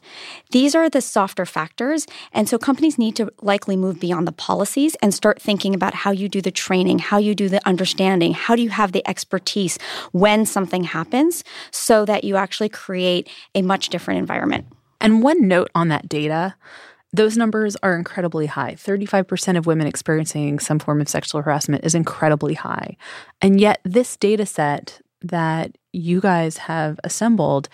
These 0.52 0.76
are 0.76 0.90
the 0.90 1.02
softer 1.02 1.46
factors. 1.46 2.06
And 2.32 2.48
so 2.48 2.58
companies 2.58 2.98
need 2.98 3.16
to 3.16 3.32
likely 3.42 3.76
move 3.76 4.00
beyond 4.00 4.28
the 4.28 4.32
policies 4.32 4.96
and 5.02 5.14
start 5.14 5.42
thinking 5.42 5.74
about 5.74 5.94
how 5.94 6.12
you 6.12 6.30
do 6.30 6.42
the 6.42 6.52
training, 6.52 7.00
how 7.00 7.18
you 7.18 7.34
do 7.34 7.50
the 7.50 7.66
understanding, 7.68 8.34
how 8.34 8.56
do 8.56 8.62
you 8.62 8.70
have 8.70 8.92
the 8.92 9.08
expertise 9.08 9.78
when 10.12 10.46
something 10.46 10.84
happens 10.84 11.44
so 11.72 12.06
that 12.06 12.24
you 12.24 12.36
actually 12.36 12.70
create 12.70 13.30
a 13.56 13.62
much 13.62 13.90
different 13.90 14.20
environment. 14.20 14.66
And 15.02 15.24
one 15.24 15.48
note 15.48 15.70
on 15.74 15.88
that 15.88 16.10
data 16.10 16.56
those 17.12 17.38
numbers 17.38 17.76
are 17.82 17.96
incredibly 17.96 18.46
high. 18.46 18.76
35% 18.76 19.58
of 19.58 19.66
women 19.66 19.88
experiencing 19.88 20.60
some 20.60 20.80
form 20.80 21.02
of 21.02 21.10
sexual 21.10 21.42
harassment 21.42 21.84
is 21.84 21.96
incredibly 21.96 22.54
high. 22.54 22.98
And 23.42 23.60
yet, 23.60 23.80
this 23.84 24.16
data 24.18 24.46
set 24.46 25.02
that 25.22 25.78
you 25.92 26.22
guys 26.22 26.58
have 26.58 27.00
assembled, 27.04 27.68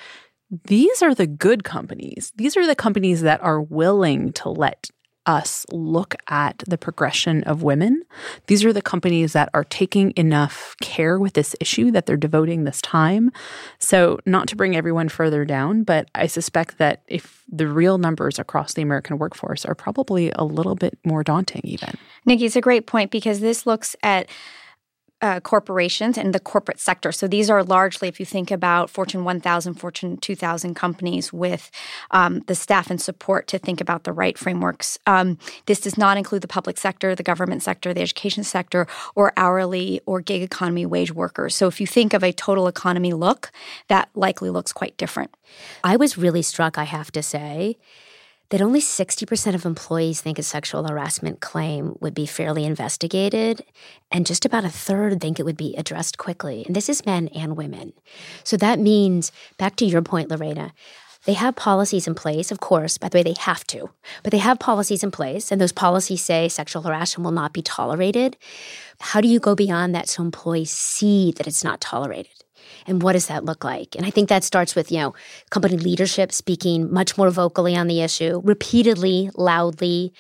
these 0.66 1.02
are 1.02 1.14
the 1.14 1.28
good 1.28 1.64
companies. 1.64 2.32
These 2.36 2.56
are 2.56 2.66
the 2.66 2.76
companies 2.76 3.22
that 3.22 3.42
are 3.42 3.62
willing 3.62 4.32
to 4.34 4.50
let 4.50 4.90
us 5.26 5.66
look 5.72 6.16
at 6.28 6.60
the 6.68 6.78
progression 6.78 7.44
of 7.44 7.64
women. 7.64 8.04
These 8.48 8.64
are 8.64 8.74
the 8.74 8.82
companies 8.82 9.34
that 9.34 9.50
are 9.54 9.64
taking 9.64 10.14
enough 10.16 10.76
care 10.82 11.20
with 11.20 11.34
this 11.34 11.56
issue 11.60 11.92
that 11.92 12.06
they're 12.06 12.18
devoting 12.18 12.64
this 12.64 12.82
time. 12.82 13.32
So, 13.80 14.20
not 14.26 14.48
to 14.50 14.56
bring 14.56 14.76
everyone 14.76 15.10
further 15.10 15.46
down, 15.46 15.84
but 15.84 16.10
I 16.16 16.28
suspect 16.28 16.78
that 16.78 17.02
if 17.08 17.44
the 17.52 17.68
real 17.68 17.98
numbers 17.98 18.40
across 18.40 18.74
the 18.74 18.82
American 18.82 19.18
workforce 19.18 19.66
are 19.66 19.76
probably 19.76 20.32
a 20.32 20.44
little 20.44 20.76
bit 20.76 20.98
more 21.06 21.24
daunting, 21.24 21.62
even. 21.64 21.98
Nikki, 22.26 22.46
it's 22.46 22.56
a 22.56 22.62
great 22.62 22.88
point 22.88 23.12
because 23.12 23.40
this 23.40 23.66
looks 23.66 23.96
at 24.04 24.28
uh, 25.22 25.40
corporations 25.40 26.18
and 26.18 26.34
the 26.34 26.40
corporate 26.40 26.80
sector. 26.80 27.12
So 27.12 27.28
these 27.28 27.50
are 27.50 27.64
largely, 27.64 28.08
if 28.08 28.20
you 28.20 28.26
think 28.26 28.52
about 28.52 28.90
Fortune 28.90 29.24
1000, 29.24 29.76
Fortune 29.76 30.18
2000 30.18 30.76
companies 30.76 31.32
with 31.32 31.72
um, 32.12 32.42
the 32.48 32.56
staff 32.56 32.90
and 32.90 33.02
support 33.02 33.48
to 33.48 33.58
think 33.58 33.80
about 33.80 34.04
the 34.04 34.12
right 34.12 34.38
frameworks. 34.38 34.98
Um, 35.08 35.38
this 35.68 35.80
does 35.80 35.98
not 35.98 36.18
include 36.18 36.42
the 36.42 36.48
public 36.48 36.78
sector, 36.78 37.16
the 37.16 37.24
government 37.24 37.64
sector, 37.64 37.94
the 37.94 38.02
education 38.02 38.44
sector, 38.44 38.88
or 39.16 39.32
hourly 39.38 40.02
or 40.06 40.22
gig 40.22 40.42
economy 40.42 40.86
wage 40.86 41.14
workers. 41.14 41.56
So 41.56 41.68
if 41.68 41.80
you 41.80 41.88
think 41.88 42.14
of 42.14 42.24
a 42.24 42.34
total 42.34 42.68
economy 42.68 43.14
look, 43.14 43.52
that 43.88 44.10
likely 44.16 44.50
looks 44.50 44.74
quite 44.74 44.98
different. 44.98 45.34
I 45.84 45.96
was 45.96 46.18
really 46.18 46.42
struck, 46.42 46.78
I 46.78 46.84
have 46.84 47.12
to 47.14 47.24
say, 47.24 47.78
that 48.50 48.62
only 48.62 48.80
60% 48.80 49.56
of 49.56 49.66
employees 49.66 50.22
think 50.22 50.38
a 50.38 50.44
sexual 50.44 50.88
harassment 50.88 51.40
claim 51.40 51.96
would 52.00 52.14
be 52.14 52.26
fairly 52.26 52.66
investigated, 52.66 53.64
and 54.12 54.26
just 54.26 54.46
about 54.46 54.66
a 54.66 54.70
third 54.70 55.20
think 55.20 55.40
it 55.40 55.46
would 55.46 55.58
be 55.58 55.76
addressed 55.76 56.18
quickly. 56.18 56.64
And 56.66 56.76
this 56.76 56.90
is 56.90 57.06
men 57.06 57.28
and 57.30 57.58
women. 57.58 57.94
So 58.44 58.58
that 58.58 58.80
means, 58.80 59.32
back 59.58 59.76
to 59.78 59.86
your 59.86 60.02
point, 60.02 60.30
Lareina, 60.30 60.74
they 61.26 61.34
have 61.34 61.56
policies 61.56 62.06
in 62.06 62.14
place, 62.14 62.52
of 62.52 62.60
course, 62.60 63.00
by 63.00 63.10
the 63.10 63.18
way, 63.18 63.24
they 63.24 63.36
have 63.40 63.66
to, 63.68 63.90
but 64.22 64.32
they 64.32 64.38
have 64.38 64.60
policies 64.60 65.04
in 65.04 65.10
place, 65.10 65.52
and 65.52 65.60
those 65.60 65.72
policies 65.72 66.24
say 66.24 66.48
sexual 66.48 66.84
harassment 66.84 67.26
will 67.26 67.32
not 67.32 67.52
be 67.52 67.64
tolerated. 67.64 68.38
How 69.00 69.22
do 69.22 69.28
you 69.28 69.40
go 69.40 69.56
beyond 69.56 69.96
that 69.96 70.08
so 70.08 70.22
employees 70.22 70.70
see 70.72 71.32
that 71.32 71.48
it's 71.48 71.64
not 71.64 71.82
tolerated? 71.82 72.45
And 72.88 73.02
what 73.02 73.14
does 73.14 73.28
that 73.28 73.46
look 73.46 73.64
like? 73.64 73.96
And 73.96 74.06
I 74.06 74.10
think 74.10 74.30
that 74.30 74.44
starts 74.44 74.76
with, 74.76 74.92
you 74.92 75.00
know, 75.00 75.14
company 75.50 75.78
leadership 75.78 76.32
speaking 76.32 76.92
much 76.92 77.18
more 77.18 77.30
vocally 77.30 77.76
on 77.76 77.88
the 77.88 78.02
issue, 78.02 78.42
repeatedly, 78.44 79.30
loudly, 79.36 80.14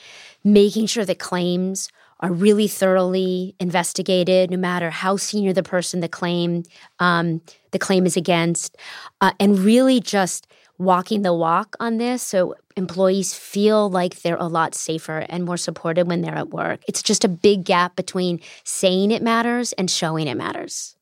making 0.44 0.88
sure 0.88 1.06
that 1.06 1.20
claims 1.20 1.90
are 2.22 2.32
really 2.32 2.68
thoroughly 2.68 3.56
investigated, 3.60 4.50
no 4.50 4.58
matter 4.58 4.90
how 4.90 5.18
senior 5.18 5.54
the 5.54 5.64
person 5.64 6.00
the 6.00 6.08
claim 6.08 6.64
um, 7.00 7.42
the 7.72 7.80
claim 7.80 8.06
is 8.06 8.16
against, 8.16 8.78
uh, 9.20 9.34
and 9.40 9.60
really 9.60 10.00
just 10.00 10.48
walking 10.78 11.22
the 11.22 11.34
walk 11.34 11.76
on 11.80 11.98
this 11.98 12.22
so 12.22 12.56
employees 12.76 13.34
feel 13.34 13.90
like 13.90 14.22
they're 14.22 14.36
a 14.36 14.48
lot 14.48 14.76
safer 14.76 15.26
and 15.30 15.46
more 15.46 15.58
supported 15.58 16.08
when 16.08 16.22
they're 16.22 16.36
at 16.36 16.50
work. 16.50 16.82
It's 16.88 17.02
just 17.02 17.24
a 17.24 17.30
big 17.30 17.64
gap 17.64 17.96
between 17.96 18.42
saying 18.64 19.12
it 19.12 19.22
matters 19.22 19.74
and 19.74 19.90
showing 19.90 20.28
it 20.28 20.36
matters. 20.36 20.95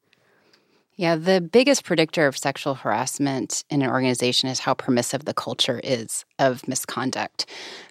Yeah, 0.95 1.15
the 1.15 1.41
biggest 1.41 1.84
predictor 1.84 2.27
of 2.27 2.38
sexual 2.38 2.75
harassment 2.75 3.63
in 3.71 3.82
an 3.82 3.89
organization 3.89 4.47
is 4.49 4.60
how 4.60 4.75
permissive 4.75 5.25
the 5.25 5.34
culture 5.34 5.82
is 5.84 6.23
of 6.38 6.67
misconduct. 6.67 7.47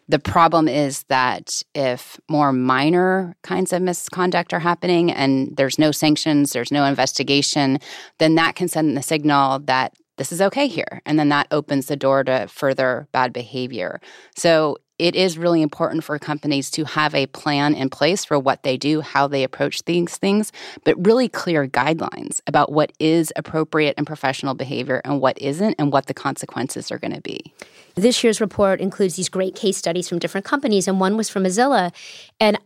The 0.08 0.20
problem 0.20 0.68
is 0.68 1.02
that 1.04 1.62
if 1.74 2.20
more 2.28 2.52
minor 2.52 3.34
kinds 3.42 3.72
of 3.72 3.82
misconduct 3.82 4.54
are 4.54 4.60
happening 4.60 5.10
and 5.10 5.56
there's 5.56 5.80
no 5.80 5.90
sanctions, 5.90 6.52
there's 6.52 6.70
no 6.70 6.84
investigation, 6.84 7.78
then 8.18 8.36
that 8.36 8.54
can 8.54 8.68
send 8.68 8.96
the 8.96 9.02
signal 9.02 9.58
that 9.60 9.94
this 10.16 10.30
is 10.30 10.40
okay 10.40 10.68
here. 10.68 11.00
And 11.04 11.18
then 11.18 11.30
that 11.30 11.48
opens 11.50 11.86
the 11.86 11.96
door 11.96 12.22
to 12.24 12.46
further 12.46 13.08
bad 13.10 13.32
behavior. 13.32 14.00
So 14.36 14.76
it 14.98 15.16
is 15.16 15.38
really 15.38 15.62
important 15.62 16.04
for 16.04 16.18
companies 16.18 16.70
to 16.72 16.84
have 16.84 17.14
a 17.14 17.26
plan 17.26 17.74
in 17.74 17.90
place 17.90 18.24
for 18.24 18.38
what 18.38 18.62
they 18.62 18.76
do, 18.76 19.00
how 19.00 19.26
they 19.26 19.42
approach 19.42 19.84
these 19.84 20.16
things, 20.16 20.52
but 20.84 21.06
really 21.06 21.28
clear 21.28 21.66
guidelines 21.66 22.40
about 22.46 22.72
what 22.72 22.92
is 22.98 23.32
appropriate 23.36 23.94
and 23.96 24.06
professional 24.06 24.54
behavior 24.54 25.00
and 25.04 25.20
what 25.20 25.38
isn't, 25.40 25.74
and 25.78 25.92
what 25.92 26.06
the 26.06 26.14
consequences 26.14 26.90
are 26.90 26.98
going 26.98 27.14
to 27.14 27.20
be. 27.20 27.52
This 27.94 28.22
year's 28.22 28.40
report 28.40 28.80
includes 28.80 29.16
these 29.16 29.28
great 29.28 29.54
case 29.54 29.76
studies 29.76 30.08
from 30.08 30.18
different 30.18 30.46
companies, 30.46 30.86
and 30.86 31.00
one 31.00 31.16
was 31.16 31.28
from 31.28 31.44
Mozilla. 31.44 31.92
And 32.38 32.58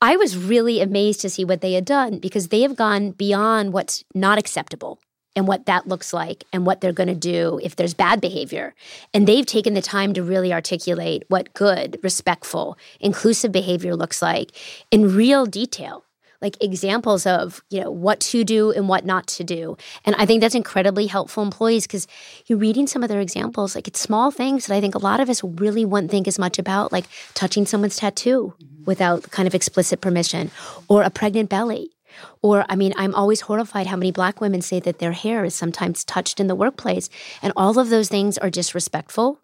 I 0.00 0.16
was 0.16 0.36
really 0.36 0.80
amazed 0.80 1.20
to 1.22 1.30
see 1.30 1.44
what 1.44 1.60
they 1.60 1.72
had 1.72 1.84
done 1.84 2.18
because 2.18 2.48
they 2.48 2.62
have 2.62 2.76
gone 2.76 3.10
beyond 3.12 3.72
what's 3.72 4.04
not 4.14 4.38
acceptable 4.38 5.00
and 5.38 5.46
what 5.46 5.66
that 5.66 5.86
looks 5.86 6.12
like 6.12 6.42
and 6.52 6.66
what 6.66 6.80
they're 6.80 6.92
going 6.92 7.08
to 7.08 7.14
do 7.14 7.60
if 7.62 7.76
there's 7.76 7.94
bad 7.94 8.20
behavior. 8.20 8.74
And 9.14 9.26
they've 9.26 9.46
taken 9.46 9.74
the 9.74 9.80
time 9.80 10.12
to 10.14 10.22
really 10.22 10.52
articulate 10.52 11.22
what 11.28 11.54
good, 11.54 11.96
respectful, 12.02 12.76
inclusive 12.98 13.52
behavior 13.52 13.94
looks 13.94 14.20
like 14.20 14.50
in 14.90 15.14
real 15.14 15.46
detail. 15.46 16.04
Like 16.40 16.62
examples 16.62 17.26
of, 17.26 17.64
you 17.68 17.80
know, 17.80 17.90
what 17.90 18.20
to 18.20 18.44
do 18.44 18.70
and 18.70 18.88
what 18.88 19.04
not 19.04 19.26
to 19.26 19.42
do. 19.42 19.76
And 20.04 20.14
I 20.16 20.24
think 20.24 20.40
that's 20.40 20.54
incredibly 20.54 21.06
helpful 21.06 21.42
employees 21.42 21.84
because 21.84 22.06
you're 22.46 22.60
reading 22.60 22.86
some 22.86 23.02
of 23.02 23.08
their 23.08 23.20
examples, 23.20 23.74
like 23.74 23.88
it's 23.88 23.98
small 23.98 24.30
things 24.30 24.66
that 24.66 24.74
I 24.74 24.80
think 24.80 24.94
a 24.94 24.98
lot 24.98 25.18
of 25.18 25.28
us 25.28 25.42
really 25.42 25.84
wouldn't 25.84 26.12
think 26.12 26.28
as 26.28 26.38
much 26.38 26.56
about, 26.56 26.92
like 26.92 27.06
touching 27.34 27.66
someone's 27.66 27.96
tattoo 27.96 28.54
mm-hmm. 28.54 28.84
without 28.84 29.28
kind 29.32 29.48
of 29.48 29.54
explicit 29.54 30.00
permission 30.00 30.52
or 30.86 31.02
a 31.02 31.10
pregnant 31.10 31.50
belly 31.50 31.90
or, 32.42 32.64
I 32.68 32.76
mean, 32.76 32.92
I'm 32.96 33.14
always 33.14 33.42
horrified 33.42 33.86
how 33.86 33.96
many 33.96 34.12
black 34.12 34.40
women 34.40 34.60
say 34.60 34.80
that 34.80 34.98
their 34.98 35.12
hair 35.12 35.44
is 35.44 35.54
sometimes 35.54 36.04
touched 36.04 36.40
in 36.40 36.46
the 36.46 36.54
workplace. 36.54 37.08
And 37.42 37.52
all 37.56 37.78
of 37.78 37.90
those 37.90 38.08
things 38.08 38.38
are 38.38 38.50
disrespectful. 38.50 39.40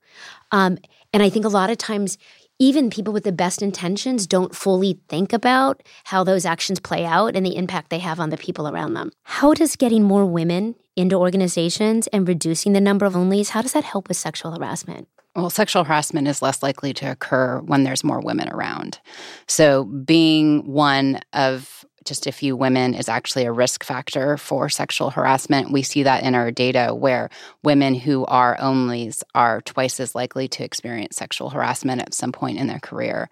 Um, 0.53 0.79
and 1.12 1.22
I 1.22 1.31
think 1.31 1.44
a 1.44 1.48
lot 1.48 1.70
of 1.70 1.79
times, 1.79 2.18
even 2.59 2.88
people 2.88 3.12
with 3.12 3.24
the 3.24 3.33
best 3.33 3.62
intentions 3.62 4.27
don't 4.27 4.55
fully 4.55 5.00
think 5.09 5.33
about 5.33 5.83
how 6.05 6.22
those 6.22 6.46
actions 6.46 6.79
play 6.79 7.05
out 7.05 7.35
and 7.35 7.44
the 7.44 7.57
impact 7.57 7.90
they 7.90 7.98
have 7.98 8.20
on 8.20 8.31
the 8.31 8.37
people 8.37 8.68
around 8.68 8.94
them. 8.94 9.11
How 9.24 9.55
does 9.55 9.74
getting 9.74 10.05
more 10.05 10.24
women 10.24 10.77
into 10.96 11.16
organizations 11.16 12.07
and 12.09 12.29
reducing 12.29 12.72
the 12.72 12.81
number 12.81 13.07
of 13.07 13.14
onlys, 13.14 13.50
how 13.50 13.62
does 13.62 13.72
that 13.72 13.85
help 13.85 14.09
with 14.09 14.16
sexual 14.16 14.53
harassment? 14.53 15.09
Well, 15.35 15.50
sexual 15.50 15.83
harassment 15.83 16.29
is 16.29 16.42
less 16.42 16.62
likely 16.62 16.94
to 16.94 17.11
occur 17.11 17.61
when 17.61 17.83
there's 17.83 18.05
more 18.05 18.20
women 18.20 18.48
around. 18.48 19.00
So, 19.48 19.85
being 19.85 20.64
one 20.64 21.20
of 21.33 21.85
just 22.04 22.26
a 22.26 22.32
few 22.32 22.56
women 22.56 22.94
is 22.94 23.08
actually 23.08 23.44
a 23.44 23.52
risk 23.52 23.84
factor 23.84 24.36
for 24.36 24.68
sexual 24.68 25.10
harassment. 25.10 25.70
We 25.70 25.82
see 25.82 26.02
that 26.02 26.22
in 26.22 26.34
our 26.34 26.50
data 26.50 26.94
where 26.94 27.30
women 27.62 27.94
who 27.94 28.24
are 28.26 28.56
onlys 28.56 29.22
are 29.34 29.60
twice 29.62 30.00
as 30.00 30.14
likely 30.14 30.48
to 30.48 30.64
experience 30.64 31.16
sexual 31.16 31.50
harassment 31.50 32.00
at 32.00 32.14
some 32.14 32.32
point 32.32 32.58
in 32.58 32.66
their 32.66 32.80
career. 32.80 33.28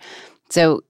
So, 0.50 0.82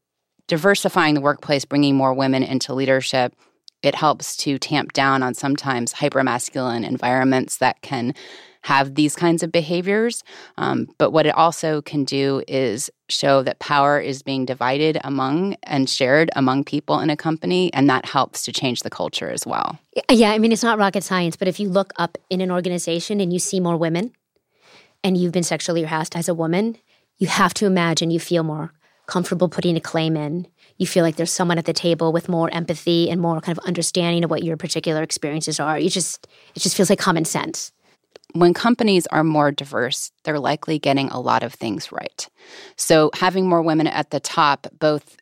diversifying 0.49 1.15
the 1.15 1.21
workplace, 1.21 1.65
bringing 1.65 1.97
more 1.97 2.13
women 2.13 2.43
into 2.43 2.75
leadership, 2.75 3.35
it 3.83 3.95
helps 3.95 4.37
to 4.39 4.59
tamp 4.59 4.93
down 4.93 5.23
on 5.23 5.35
sometimes 5.35 5.95
hypermasculine 5.95 6.87
environments 6.87 7.59
that 7.59 7.81
can 7.83 8.15
have 8.63 8.95
these 8.95 9.15
kinds 9.15 9.43
of 9.43 9.53
behaviors. 9.53 10.23
Um, 10.57 10.89
but 10.99 11.11
what 11.11 11.27
it 11.27 11.35
also 11.35 11.83
can 11.83 12.05
do 12.05 12.43
is 12.49 12.91
show 13.09 13.43
that 13.43 13.59
power 13.59 14.01
is 14.01 14.23
being 14.23 14.47
divided 14.47 14.99
among 15.05 15.57
and 15.65 15.89
shared 15.89 16.31
among 16.35 16.65
people 16.65 17.01
in 17.01 17.11
a 17.11 17.17
company, 17.17 17.73
and 17.73 17.89
that 17.91 18.07
helps 18.07 18.45
to 18.45 18.53
change 18.53 18.81
the 18.81 18.91
culture 18.91 19.31
as 19.31 19.47
well. 19.47 19.79
Yeah, 20.11 20.31
I 20.31 20.39
mean, 20.39 20.53
it's 20.53 20.63
not 20.63 20.79
rocket 20.79 21.05
science, 21.05 21.37
but 21.37 21.49
if 21.49 21.61
you 21.61 21.69
look 21.69 21.93
up 21.97 22.17
in 22.31 22.41
an 22.41 22.51
organization 22.51 23.21
and 23.21 23.33
you 23.33 23.39
see 23.39 23.61
more 23.61 23.77
women 23.77 24.13
and 25.05 25.17
you've 25.17 25.33
been 25.33 25.43
sexually 25.43 25.83
harassed 25.83 26.17
as 26.17 26.29
a 26.29 26.35
woman, 26.35 26.77
you 27.19 27.27
have 27.27 27.55
to 27.55 27.67
imagine 27.67 28.11
you 28.11 28.21
feel 28.21 28.43
more 28.43 28.73
comfortable 29.07 29.49
putting 29.49 29.77
a 29.77 29.81
claim 29.81 30.17
in. 30.17 30.47
You 30.79 30.87
feel 30.87 31.05
like 31.05 31.17
there's 31.17 31.33
someone 31.33 31.59
at 31.59 31.67
the 31.67 31.73
table 31.73 32.13
with 32.13 32.29
more 32.29 32.53
empathy 32.55 33.11
and 33.11 33.21
more 33.21 33.41
kind 33.41 33.57
of 33.57 33.65
understanding 33.67 34.25
of 34.25 34.31
what 34.31 34.43
your 34.43 34.57
particular 34.57 35.03
experiences 35.03 35.61
are. 35.61 35.79
You 35.79 35.91
just 35.91 36.27
it 36.55 36.61
just 36.61 36.77
feels 36.77 36.89
like 36.89 36.99
common 36.99 37.25
sense 37.25 37.73
when 38.33 38.55
companies 38.55 39.07
are 39.09 39.25
more 39.25 39.51
diverse, 39.51 40.13
they're 40.25 40.39
likely 40.39 40.79
getting 40.79 41.09
a 41.09 41.21
lot 41.21 41.43
of 41.43 41.55
things 41.55 41.93
right. 41.93 42.29
So, 42.77 43.11
having 43.15 43.49
more 43.49 43.63
women 43.63 43.87
at 43.87 44.11
the 44.11 44.21
top 44.21 44.67
both 44.79 45.17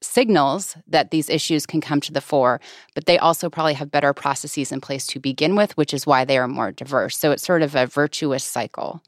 signals 0.00 0.76
that 0.86 1.10
these 1.10 1.30
issues 1.30 1.64
can 1.64 1.80
come 1.80 1.98
to 1.98 2.12
the 2.12 2.20
fore, 2.20 2.60
but 2.94 3.06
they 3.06 3.16
also 3.16 3.48
probably 3.48 3.72
have 3.74 3.90
better 3.90 4.12
processes 4.12 4.70
in 4.70 4.80
place 4.80 5.06
to 5.06 5.18
begin 5.18 5.56
with, 5.56 5.74
which 5.78 5.94
is 5.94 6.06
why 6.06 6.24
they 6.24 6.36
are 6.36 6.48
more 6.48 6.72
diverse. 6.72 7.16
So, 7.16 7.30
it's 7.30 7.44
sort 7.44 7.62
of 7.62 7.74
a 7.74 7.86
virtuous 7.86 8.44
cycle. 8.44 9.02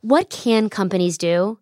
What 0.00 0.30
can 0.30 0.68
companies 0.68 1.16
do 1.18 1.58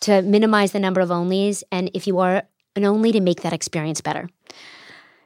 to 0.00 0.22
minimize 0.22 0.72
the 0.72 0.80
number 0.80 1.00
of 1.00 1.10
onlys? 1.10 1.62
And 1.70 1.90
if 1.94 2.06
you 2.06 2.18
are 2.18 2.44
an 2.76 2.84
only, 2.84 3.12
to 3.12 3.20
make 3.20 3.42
that 3.42 3.52
experience 3.52 4.00
better? 4.00 4.28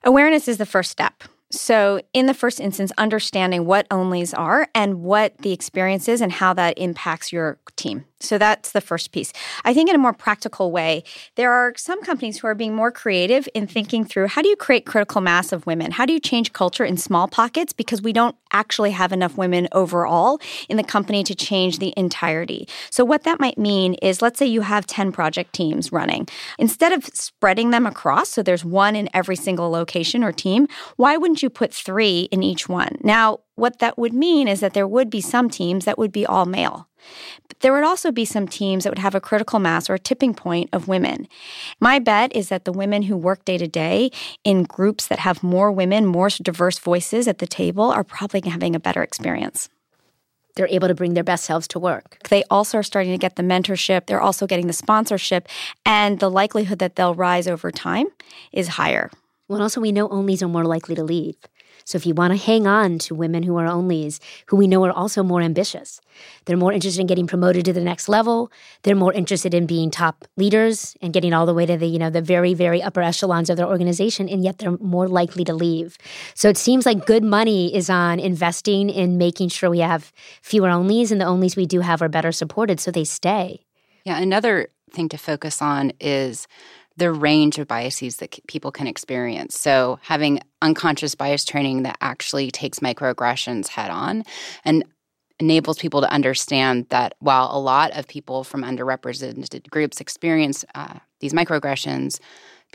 Awareness 0.02 0.48
is 0.48 0.58
the 0.58 0.66
first 0.66 0.90
step. 0.90 1.24
So, 1.50 2.00
in 2.12 2.26
the 2.26 2.34
first 2.34 2.58
instance, 2.58 2.90
understanding 2.98 3.64
what 3.64 3.88
onlys 3.88 4.36
are 4.36 4.68
and 4.74 5.02
what 5.02 5.38
the 5.38 5.52
experience 5.52 6.08
is 6.08 6.20
and 6.20 6.32
how 6.32 6.52
that 6.54 6.78
impacts 6.78 7.32
your 7.32 7.58
team. 7.76 8.06
So 8.24 8.38
that's 8.38 8.72
the 8.72 8.80
first 8.80 9.12
piece. 9.12 9.32
I 9.64 9.74
think 9.74 9.88
in 9.88 9.94
a 9.94 9.98
more 9.98 10.12
practical 10.12 10.70
way, 10.72 11.04
there 11.36 11.52
are 11.52 11.74
some 11.76 12.02
companies 12.02 12.38
who 12.38 12.46
are 12.46 12.54
being 12.54 12.74
more 12.74 12.90
creative 12.90 13.48
in 13.54 13.66
thinking 13.66 14.04
through 14.04 14.28
how 14.28 14.42
do 14.42 14.48
you 14.48 14.56
create 14.56 14.86
critical 14.86 15.20
mass 15.20 15.52
of 15.52 15.66
women? 15.66 15.92
How 15.92 16.06
do 16.06 16.12
you 16.12 16.20
change 16.20 16.52
culture 16.52 16.84
in 16.84 16.96
small 16.96 17.28
pockets 17.28 17.72
because 17.72 18.02
we 18.02 18.12
don't 18.12 18.36
actually 18.54 18.92
have 18.92 19.12
enough 19.12 19.36
women 19.36 19.68
overall 19.72 20.40
in 20.68 20.76
the 20.76 20.84
company 20.84 21.22
to 21.24 21.34
change 21.34 21.78
the 21.78 21.92
entirety. 21.96 22.66
So 22.88 23.04
what 23.04 23.24
that 23.24 23.40
might 23.40 23.58
mean 23.58 23.94
is 23.94 24.22
let's 24.22 24.38
say 24.38 24.46
you 24.46 24.62
have 24.62 24.86
10 24.86 25.12
project 25.12 25.52
teams 25.52 25.92
running. 25.92 26.28
Instead 26.58 26.92
of 26.92 27.04
spreading 27.06 27.70
them 27.70 27.84
across 27.84 28.30
so 28.30 28.42
there's 28.42 28.64
one 28.64 28.96
in 28.96 29.08
every 29.12 29.36
single 29.36 29.70
location 29.70 30.22
or 30.24 30.32
team, 30.32 30.68
why 30.96 31.16
wouldn't 31.16 31.42
you 31.42 31.50
put 31.50 31.74
3 31.74 32.28
in 32.30 32.42
each 32.42 32.68
one? 32.68 32.96
Now, 33.02 33.40
what 33.56 33.80
that 33.80 33.98
would 33.98 34.14
mean 34.14 34.48
is 34.48 34.60
that 34.60 34.74
there 34.74 34.88
would 34.88 35.10
be 35.10 35.20
some 35.20 35.50
teams 35.50 35.84
that 35.84 35.98
would 35.98 36.12
be 36.12 36.26
all 36.26 36.46
male. 36.46 36.88
There 37.60 37.72
would 37.72 37.84
also 37.84 38.12
be 38.12 38.24
some 38.24 38.46
teams 38.48 38.84
that 38.84 38.90
would 38.90 38.98
have 38.98 39.14
a 39.14 39.20
critical 39.20 39.58
mass 39.58 39.88
or 39.88 39.94
a 39.94 39.98
tipping 39.98 40.34
point 40.34 40.70
of 40.72 40.88
women. 40.88 41.28
My 41.80 41.98
bet 41.98 42.34
is 42.34 42.48
that 42.48 42.64
the 42.64 42.72
women 42.72 43.02
who 43.02 43.16
work 43.16 43.44
day 43.44 43.58
to 43.58 43.66
day 43.66 44.10
in 44.44 44.64
groups 44.64 45.06
that 45.06 45.20
have 45.20 45.42
more 45.42 45.70
women, 45.70 46.06
more 46.06 46.28
diverse 46.28 46.78
voices 46.78 47.28
at 47.28 47.38
the 47.38 47.46
table 47.46 47.90
are 47.90 48.04
probably 48.04 48.42
having 48.48 48.74
a 48.74 48.80
better 48.80 49.02
experience. 49.02 49.68
They're 50.56 50.68
able 50.68 50.88
to 50.88 50.94
bring 50.94 51.14
their 51.14 51.24
best 51.24 51.44
selves 51.44 51.66
to 51.68 51.78
work. 51.78 52.18
They 52.30 52.44
also 52.44 52.78
are 52.78 52.82
starting 52.84 53.12
to 53.12 53.18
get 53.18 53.36
the 53.36 53.42
mentorship, 53.42 54.06
they're 54.06 54.20
also 54.20 54.46
getting 54.46 54.68
the 54.68 54.72
sponsorship, 54.72 55.48
and 55.84 56.20
the 56.20 56.30
likelihood 56.30 56.78
that 56.78 56.96
they'll 56.96 57.14
rise 57.14 57.48
over 57.48 57.72
time 57.72 58.06
is 58.52 58.68
higher. 58.68 59.10
Well, 59.48 59.60
also, 59.60 59.80
we 59.80 59.92
know 59.92 60.08
onlys 60.08 60.42
are 60.42 60.48
more 60.48 60.64
likely 60.64 60.94
to 60.94 61.04
leave. 61.04 61.36
So 61.84 61.96
if 61.96 62.06
you 62.06 62.14
want 62.14 62.32
to 62.32 62.38
hang 62.38 62.66
on 62.66 62.98
to 63.00 63.14
women 63.14 63.42
who 63.42 63.56
are 63.56 63.66
onlys, 63.66 64.18
who 64.46 64.56
we 64.56 64.66
know 64.66 64.84
are 64.84 64.92
also 64.92 65.22
more 65.22 65.42
ambitious, 65.42 66.00
they're 66.44 66.56
more 66.56 66.72
interested 66.72 67.00
in 67.00 67.06
getting 67.06 67.26
promoted 67.26 67.64
to 67.66 67.72
the 67.72 67.80
next 67.80 68.08
level. 68.08 68.50
They're 68.82 68.96
more 68.96 69.12
interested 69.12 69.52
in 69.54 69.66
being 69.66 69.90
top 69.90 70.24
leaders 70.36 70.96
and 71.02 71.12
getting 71.12 71.32
all 71.32 71.46
the 71.46 71.54
way 71.54 71.66
to 71.66 71.76
the, 71.76 71.86
you 71.86 71.98
know, 71.98 72.10
the 72.10 72.22
very, 72.22 72.54
very 72.54 72.82
upper 72.82 73.02
echelons 73.02 73.50
of 73.50 73.56
their 73.56 73.66
organization, 73.66 74.28
and 74.28 74.42
yet 74.42 74.58
they're 74.58 74.78
more 74.78 75.08
likely 75.08 75.44
to 75.44 75.54
leave. 75.54 75.98
So 76.34 76.48
it 76.48 76.56
seems 76.56 76.86
like 76.86 77.06
good 77.06 77.24
money 77.24 77.74
is 77.74 77.90
on 77.90 78.18
investing 78.18 78.90
in 78.90 79.18
making 79.18 79.50
sure 79.50 79.70
we 79.70 79.80
have 79.80 80.12
fewer 80.42 80.68
onlys, 80.68 81.10
and 81.10 81.20
the 81.20 81.26
onlys 81.26 81.56
we 81.56 81.66
do 81.66 81.80
have 81.80 82.00
are 82.02 82.08
better 82.08 82.32
supported 82.32 82.80
so 82.80 82.90
they 82.90 83.04
stay. 83.04 83.64
Yeah, 84.04 84.18
another 84.18 84.68
thing 84.90 85.08
to 85.10 85.18
focus 85.18 85.60
on 85.60 85.92
is 86.00 86.46
the 86.96 87.10
range 87.10 87.58
of 87.58 87.66
biases 87.66 88.16
that 88.16 88.38
people 88.46 88.70
can 88.70 88.86
experience. 88.86 89.58
So, 89.58 89.98
having 90.02 90.40
unconscious 90.62 91.14
bias 91.14 91.44
training 91.44 91.82
that 91.82 91.96
actually 92.00 92.50
takes 92.50 92.80
microaggressions 92.80 93.68
head 93.68 93.90
on 93.90 94.24
and 94.64 94.84
enables 95.40 95.78
people 95.78 96.00
to 96.00 96.10
understand 96.12 96.86
that 96.90 97.14
while 97.18 97.50
a 97.52 97.58
lot 97.58 97.90
of 97.96 98.06
people 98.06 98.44
from 98.44 98.62
underrepresented 98.62 99.68
groups 99.68 100.00
experience 100.00 100.64
uh, 100.74 100.98
these 101.20 101.32
microaggressions, 101.32 102.20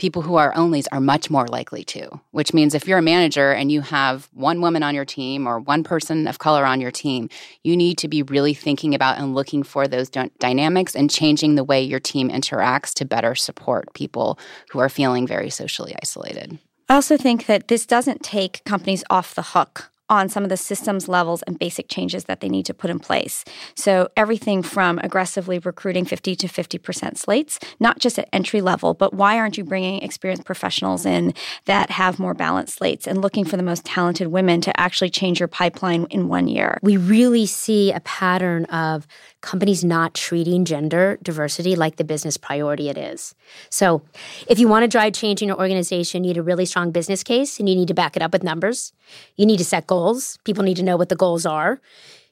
people 0.00 0.22
who 0.22 0.36
are 0.36 0.52
onlys 0.54 0.86
are 0.92 1.00
much 1.00 1.28
more 1.28 1.46
likely 1.46 1.84
to, 1.84 2.08
which 2.30 2.54
means 2.54 2.74
if 2.74 2.88
you're 2.88 2.98
a 2.98 3.02
manager 3.02 3.52
and 3.52 3.70
you 3.70 3.82
have 3.82 4.30
one 4.32 4.62
woman 4.62 4.82
on 4.82 4.94
your 4.94 5.04
team 5.04 5.46
or 5.46 5.60
one 5.60 5.84
person 5.84 6.26
of 6.26 6.38
color 6.38 6.64
on 6.64 6.80
your 6.80 6.90
team, 6.90 7.28
you 7.64 7.76
need 7.76 7.98
to 7.98 8.08
be 8.08 8.22
really 8.22 8.54
thinking 8.54 8.94
about 8.94 9.18
and 9.18 9.34
looking 9.34 9.62
for 9.62 9.86
those 9.86 10.08
d- 10.08 10.30
dynamics 10.38 10.96
and 10.96 11.10
changing 11.10 11.54
the 11.54 11.62
way 11.62 11.82
your 11.82 12.00
team 12.00 12.30
interacts 12.30 12.94
to 12.94 13.04
better 13.04 13.34
support 13.34 13.92
people 13.92 14.38
who 14.70 14.78
are 14.78 14.88
feeling 14.88 15.26
very 15.26 15.50
socially 15.50 15.94
isolated. 16.02 16.58
I 16.88 16.94
also 16.94 17.18
think 17.18 17.44
that 17.44 17.68
this 17.68 17.84
doesn't 17.84 18.22
take 18.22 18.64
companies 18.64 19.04
off 19.10 19.34
the 19.34 19.42
hook 19.42 19.90
on 20.10 20.28
some 20.28 20.42
of 20.42 20.50
the 20.50 20.56
systems 20.56 21.08
levels 21.08 21.42
and 21.42 21.58
basic 21.58 21.88
changes 21.88 22.24
that 22.24 22.40
they 22.40 22.48
need 22.48 22.66
to 22.66 22.74
put 22.74 22.90
in 22.90 22.98
place. 22.98 23.44
So, 23.74 24.08
everything 24.16 24.62
from 24.62 24.98
aggressively 24.98 25.58
recruiting 25.60 26.04
50 26.04 26.36
to 26.36 26.48
50% 26.48 27.16
slates, 27.16 27.58
not 27.78 27.98
just 28.00 28.18
at 28.18 28.28
entry 28.32 28.60
level, 28.60 28.92
but 28.92 29.14
why 29.14 29.38
aren't 29.38 29.56
you 29.56 29.64
bringing 29.64 30.02
experienced 30.02 30.44
professionals 30.44 31.06
in 31.06 31.32
that 31.64 31.90
have 31.90 32.18
more 32.18 32.34
balanced 32.34 32.76
slates 32.76 33.06
and 33.06 33.22
looking 33.22 33.44
for 33.44 33.56
the 33.56 33.62
most 33.62 33.84
talented 33.84 34.28
women 34.28 34.60
to 34.60 34.78
actually 34.78 35.10
change 35.10 35.38
your 35.40 35.48
pipeline 35.48 36.06
in 36.10 36.28
one 36.28 36.48
year? 36.48 36.78
We 36.82 36.96
really 36.96 37.46
see 37.46 37.92
a 37.92 38.00
pattern 38.00 38.64
of 38.66 39.06
companies 39.40 39.82
not 39.82 40.14
treating 40.14 40.64
gender 40.64 41.18
diversity 41.22 41.74
like 41.74 41.96
the 41.96 42.04
business 42.04 42.36
priority 42.36 42.88
it 42.88 42.98
is. 42.98 43.34
So, 43.70 44.02
if 44.46 44.58
you 44.58 44.68
want 44.68 44.82
to 44.82 44.88
drive 44.88 45.14
change 45.14 45.40
in 45.40 45.48
your 45.48 45.58
organization, 45.58 46.24
you 46.24 46.30
need 46.30 46.36
a 46.36 46.42
really 46.42 46.66
strong 46.66 46.90
business 46.90 47.22
case 47.22 47.58
and 47.58 47.68
you 47.68 47.74
need 47.74 47.88
to 47.88 47.94
back 47.94 48.16
it 48.16 48.22
up 48.22 48.32
with 48.32 48.42
numbers. 48.42 48.92
You 49.36 49.46
need 49.46 49.58
to 49.58 49.64
set 49.64 49.86
goals. 49.86 50.38
People 50.44 50.62
need 50.62 50.76
to 50.76 50.82
know 50.82 50.96
what 50.96 51.08
the 51.08 51.16
goals 51.16 51.46
are. 51.46 51.80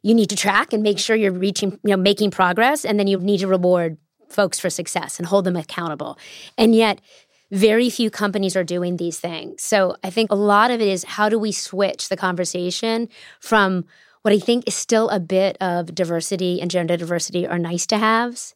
You 0.03 0.14
need 0.14 0.29
to 0.31 0.37
track 0.37 0.73
and 0.73 0.83
make 0.83 0.99
sure 0.99 1.16
you're 1.16 1.33
reaching, 1.33 1.73
you 1.83 1.90
know, 1.90 1.97
making 1.97 2.31
progress 2.31 2.85
and 2.85 2.99
then 2.99 3.07
you 3.07 3.18
need 3.18 3.40
to 3.40 3.49
reward 3.49 3.97
folks 4.29 4.61
for 4.61 4.68
success 4.68 5.18
and 5.18 5.27
hold 5.27 5.44
them 5.44 5.57
accountable. 5.57 6.18
And 6.57 6.75
yet, 6.75 7.01
very 7.51 7.88
few 7.88 8.11
companies 8.11 8.55
are 8.57 8.64
doing 8.64 8.99
these 8.99 9.18
things. 9.18 9.62
So, 9.62 9.97
I 10.05 10.11
think 10.11 10.31
a 10.31 10.37
lot 10.37 10.71
of 10.71 10.83
it 10.83 10.88
is 10.88 11.05
how 11.05 11.31
do 11.31 11.38
we 11.38 11.53
switch 11.53 12.11
the 12.11 12.16
conversation 12.16 13.09
from 13.40 13.87
what 14.29 14.35
I 14.35 14.41
think 14.41 14.69
is 14.69 14.75
still 14.75 15.09
a 15.09 15.21
bit 15.21 15.57
of 15.59 15.95
diversity 15.95 16.61
and 16.61 16.71
gender 16.71 16.99
diversity 16.99 17.47
are 17.47 17.59
nice 17.59 17.87
to 17.87 17.97
haves 17.97 18.55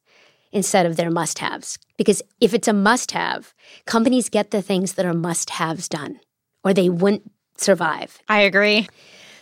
instead 0.53 0.85
of 0.85 0.97
their 0.97 1.11
must 1.11 1.39
haves. 1.39 1.79
Because 1.97 2.21
if 2.43 2.53
it's 2.53 2.69
a 2.69 2.75
must 2.75 3.13
have, 3.13 3.55
companies 3.87 4.29
get 4.29 4.51
the 4.51 4.61
things 4.61 4.93
that 4.93 5.07
are 5.07 5.15
must 5.15 5.49
haves 5.49 5.89
done, 5.89 6.21
or 6.63 6.75
they 6.75 6.91
wouldn't 6.91 7.33
survive. 7.57 8.19
I 8.29 8.41
agree. 8.41 8.87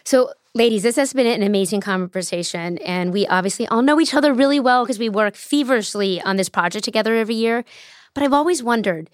So, 0.05 0.31
ladies, 0.55 0.85
this 0.85 0.95
has 0.95 1.13
been 1.13 1.27
an 1.27 1.43
amazing 1.43 1.81
conversation. 1.81 2.79
And 2.79 3.13
we 3.13 3.27
obviously 3.27 3.67
all 3.67 3.83
know 3.83 4.01
each 4.01 4.15
other 4.15 4.33
really 4.33 4.61
well 4.61 4.85
because 4.85 5.01
we 5.01 5.09
work 5.09 5.35
feverishly 5.35 6.23
on 6.23 6.37
this 6.37 6.49
project 6.49 6.85
together 6.85 7.17
every 7.17 7.35
year. 7.35 7.65
But 8.15 8.23
I've 8.23 8.33
always 8.33 8.63
wondered, 8.63 9.11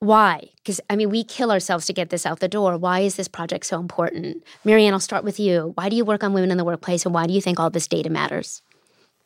why? 0.00 0.50
Because, 0.56 0.80
I 0.90 0.96
mean, 0.96 1.08
we 1.08 1.24
kill 1.24 1.50
ourselves 1.50 1.86
to 1.86 1.92
get 1.92 2.10
this 2.10 2.26
out 2.26 2.40
the 2.40 2.48
door. 2.48 2.76
Why 2.76 3.00
is 3.00 3.16
this 3.16 3.28
project 3.28 3.66
so 3.66 3.80
important? 3.80 4.44
Marianne, 4.64 4.92
I'll 4.92 5.00
start 5.00 5.24
with 5.24 5.40
you. 5.40 5.72
Why 5.76 5.88
do 5.88 5.96
you 5.96 6.04
work 6.04 6.22
on 6.22 6.34
women 6.34 6.50
in 6.50 6.58
the 6.58 6.64
workplace 6.64 7.06
and 7.06 7.14
why 7.14 7.26
do 7.26 7.32
you 7.32 7.40
think 7.40 7.58
all 7.58 7.70
this 7.70 7.86
data 7.86 8.10
matters? 8.10 8.62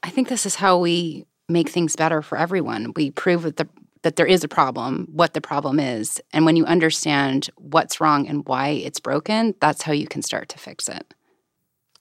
I 0.03 0.11
think 0.11 0.29
this 0.29 0.47
is 0.47 0.55
how 0.55 0.79
we 0.79 1.27
make 1.49 1.69
things 1.69 1.97
better 1.97 2.23
for 2.23 2.39
everyone. 2.39 2.93
We 2.95 3.11
prove 3.11 3.43
that, 3.43 3.57
the, 3.57 3.69
that 4.03 4.17
there 4.17 4.27
is 4.27 4.45
a 4.45 4.49
problem, 4.49 5.09
what 5.11 5.35
the 5.35 5.41
problem 5.41 5.81
is. 5.81 6.21
And 6.33 6.45
when 6.45 6.55
you 6.55 6.65
understand 6.65 7.51
what's 7.57 8.01
wrong 8.01 8.29
and 8.29 8.47
why 8.47 8.69
it's 8.69 9.01
broken, 9.01 9.55
that's 9.61 9.83
how 9.83 9.93
you 9.93 10.07
can 10.07 10.23
start 10.23 10.49
to 10.51 10.59
fix 10.59 10.89
it. 10.89 11.13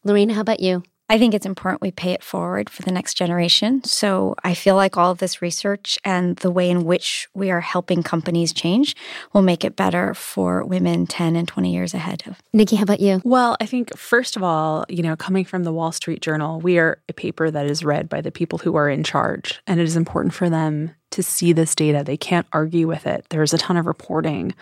Lareina, 0.04 0.34
how 0.34 0.42
about 0.42 0.60
you? 0.60 0.84
I 1.10 1.18
think 1.18 1.34
it's 1.34 1.46
important 1.46 1.82
we 1.82 1.92
pay 1.92 2.12
it 2.12 2.24
forward 2.24 2.70
for 2.70 2.82
the 2.82 2.92
next 2.92 3.14
generation. 3.14 3.84
So 3.86 4.36
I 4.44 4.54
feel 4.54 4.76
like 4.76 4.98
all 4.98 5.12
of 5.12 5.20
this 5.20 5.42
research 5.42 5.98
and 6.04 6.36
the 6.38 6.52
way 6.52 6.70
in 6.70 6.84
which 6.84 7.30
we 7.34 7.50
are 7.50 7.62
helping 7.62 8.04
companies 8.04 8.52
change 8.52 8.96
will 9.34 9.42
make 9.42 9.64
it 9.64 9.78
better 9.78 10.14
for 10.14 10.66
women 10.66 11.08
10 11.08 11.38
and 11.38 11.48
20 11.48 11.74
years 11.74 11.94
ahead 11.94 12.24
of. 12.28 12.42
Nikki, 12.52 12.76
how 12.76 12.84
about 12.84 13.00
you? 13.00 13.22
Well, 13.24 13.56
I 13.62 13.66
think 13.66 13.96
first 13.98 14.36
of 14.36 14.44
all, 14.44 14.86
you 14.90 15.02
know, 15.02 15.16
coming 15.16 15.46
from 15.46 15.64
the 15.64 15.72
Wall 15.72 15.94
Street 15.94 16.22
Journal, 16.22 16.60
we 16.60 16.78
are 16.78 17.00
a 17.08 17.14
paper 17.14 17.50
that 17.52 17.66
is 17.66 17.86
read 17.86 18.10
by 18.10 18.20
the 18.20 18.32
people 18.32 18.60
who 18.60 18.76
are 18.76 18.90
in 18.90 19.04
charge, 19.04 19.62
and 19.66 19.80
it 19.80 19.84
is 19.84 19.96
important 19.96 20.34
for 20.34 20.50
them 20.50 20.92
to 21.12 21.24
see 21.24 21.54
this 21.54 21.74
data. 21.74 22.04
They 22.04 22.18
can't 22.18 22.48
argue 22.52 22.88
with 22.88 23.08
it. 23.08 23.26
There's 23.30 23.54
a 23.54 23.58
ton 23.58 23.78
of 23.78 23.86
reporting. 23.86 24.54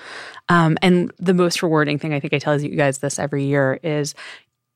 Um, 0.47 0.77
and 0.81 1.11
the 1.17 1.33
most 1.33 1.63
rewarding 1.63 1.97
thing, 1.97 2.13
I 2.13 2.19
think 2.19 2.33
I 2.33 2.39
tell 2.39 2.59
you 2.61 2.75
guys 2.75 2.99
this 2.99 3.17
every 3.17 3.45
year, 3.45 3.79
is 3.81 4.13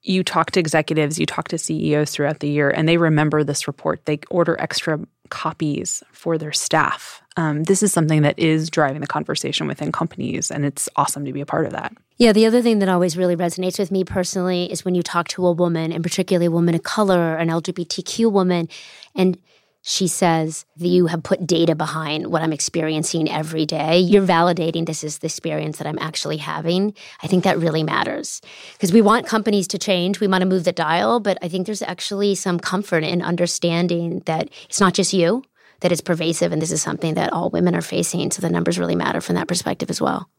you 0.02 0.24
talk 0.24 0.52
to 0.52 0.60
executives, 0.60 1.20
you 1.20 1.26
talk 1.26 1.48
to 1.50 1.58
CEOs 1.58 2.12
throughout 2.12 2.40
the 2.40 2.50
year, 2.50 2.70
and 2.70 2.88
they 2.88 2.98
remember 2.98 3.44
this 3.44 3.68
report. 3.68 4.06
They 4.06 4.20
order 4.30 4.56
extra 4.60 5.00
copies 5.30 6.04
for 6.12 6.38
their 6.38 6.52
staff. 6.52 7.22
Um, 7.38 7.64
this 7.64 7.84
is 7.84 7.94
something 7.94 8.24
that 8.24 8.38
is 8.40 8.70
driving 8.70 9.02
the 9.02 9.08
conversation 9.08 9.68
within 9.68 9.92
companies, 9.92 10.52
and 10.52 10.66
it's 10.66 10.90
awesome 10.96 11.26
to 11.26 11.34
be 11.34 11.42
a 11.42 11.46
part 11.46 11.66
of 11.66 11.74
that. 11.74 11.94
Yeah, 12.18 12.34
the 12.34 12.46
other 12.46 12.62
thing 12.62 12.80
that 12.80 12.90
always 12.90 13.16
really 13.16 13.36
resonates 13.36 13.80
with 13.80 13.92
me 13.92 14.04
personally 14.04 14.72
is 14.72 14.84
when 14.84 14.96
you 14.96 15.04
talk 15.04 15.28
to 15.30 15.46
a 15.46 15.52
woman, 15.52 15.92
and 15.92 16.04
particularly 16.04 16.48
a 16.48 16.52
woman 16.52 16.76
of 16.76 16.84
color, 16.84 17.36
an 17.36 17.50
LGBTQ 17.50 18.32
woman, 18.32 18.68
and 19.16 19.38
she 19.82 20.08
says 20.08 20.66
you 20.76 21.08
have 21.08 21.24
put 21.24 21.48
data 21.48 21.76
behind 21.76 22.28
what 22.28 22.42
I'm 22.42 22.54
experiencing 22.54 23.30
every 23.30 23.66
day. 23.66 24.00
You're 24.00 24.26
validating 24.26 24.86
this 24.86 25.04
is 25.04 25.20
the 25.20 25.28
experience 25.28 25.78
that 25.78 25.88
I'm 25.88 26.00
actually 26.00 26.38
having. 26.38 26.94
I 27.24 27.28
think 27.28 27.44
that 27.44 27.58
really 27.58 27.84
matters 27.84 28.42
because 28.74 28.92
we 28.92 29.02
want 29.02 29.26
companies 29.26 29.68
to 29.70 29.78
change. 29.78 30.20
We 30.20 30.28
want 30.28 30.42
to 30.42 30.48
move 30.48 30.66
the 30.66 30.72
dial, 30.72 31.20
but 31.20 31.38
I 31.42 31.48
think 31.48 31.66
there's 31.66 31.82
actually 31.82 32.36
some 32.36 32.60
comfort 32.60 33.04
in 33.04 33.22
understanding 33.22 34.22
that 34.26 34.50
it's 34.66 34.82
not 34.82 34.94
just 34.94 35.14
you, 35.14 35.44
that 35.80 35.92
it's 35.92 36.02
pervasive, 36.02 36.52
and 36.52 36.62
this 36.62 36.72
is 36.72 36.82
something 36.82 37.14
that 37.14 37.32
all 37.32 37.50
women 37.50 37.76
are 37.76 37.82
facing. 37.82 38.32
So 38.32 38.42
the 38.42 38.50
numbers 38.50 38.78
really 38.78 38.96
matter 38.96 39.22
from 39.22 39.36
that 39.36 39.48
perspective 39.48 39.90
as 39.90 40.02
well. 40.02 40.30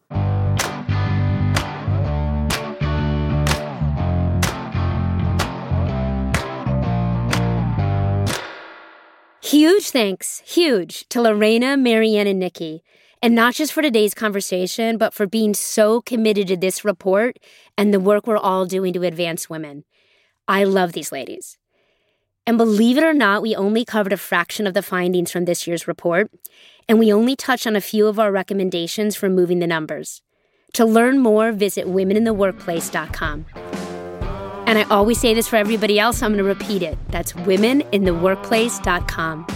Huge 9.50 9.90
thanks, 9.90 10.44
huge, 10.46 11.08
to 11.08 11.20
Lareina, 11.20 11.76
Marianne, 11.76 12.28
and 12.28 12.38
Nikki. 12.38 12.84
And 13.20 13.34
not 13.34 13.52
just 13.52 13.72
for 13.72 13.82
today's 13.82 14.14
conversation, 14.14 14.96
but 14.96 15.12
for 15.12 15.26
being 15.26 15.54
so 15.54 16.00
committed 16.00 16.46
to 16.46 16.56
this 16.56 16.84
report 16.84 17.36
and 17.76 17.92
the 17.92 17.98
work 17.98 18.28
we're 18.28 18.36
all 18.36 18.64
doing 18.64 18.92
to 18.92 19.02
advance 19.02 19.50
women. 19.50 19.82
I 20.46 20.62
love 20.62 20.92
these 20.92 21.10
ladies. 21.10 21.58
And 22.46 22.58
believe 22.58 22.96
it 22.96 23.02
or 23.02 23.12
not, 23.12 23.42
we 23.42 23.56
only 23.56 23.84
covered 23.84 24.12
a 24.12 24.16
fraction 24.16 24.68
of 24.68 24.74
the 24.74 24.82
findings 24.82 25.32
from 25.32 25.46
this 25.46 25.66
year's 25.66 25.88
report, 25.88 26.30
and 26.88 27.00
we 27.00 27.12
only 27.12 27.34
touched 27.34 27.66
on 27.66 27.74
a 27.74 27.80
few 27.80 28.06
of 28.06 28.20
our 28.20 28.30
recommendations 28.30 29.16
for 29.16 29.28
moving 29.28 29.58
the 29.58 29.66
numbers. 29.66 30.22
To 30.74 30.84
learn 30.84 31.18
more, 31.18 31.50
visit 31.50 31.88
womenintheworkplace.com. 31.88 33.46
And 34.70 34.78
I 34.78 34.84
always 34.84 35.18
say 35.18 35.34
this 35.34 35.48
for 35.48 35.56
everybody 35.56 35.98
else, 35.98 36.22
I'm 36.22 36.32
going 36.32 36.38
to 36.38 36.44
repeat 36.44 36.84
it. 36.84 36.96
That's 37.08 37.32
womenintheworkplace.com. 37.32 39.46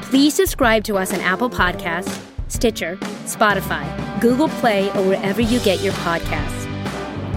Please 0.00 0.32
subscribe 0.32 0.82
to 0.84 0.96
us 0.96 1.12
on 1.12 1.20
Apple 1.20 1.50
Podcasts, 1.50 2.18
Stitcher, 2.48 2.96
Spotify, 3.26 3.84
Google 4.22 4.48
Play, 4.48 4.88
or 4.92 5.06
wherever 5.06 5.42
you 5.42 5.60
get 5.60 5.82
your 5.82 5.92
podcasts. 5.92 6.66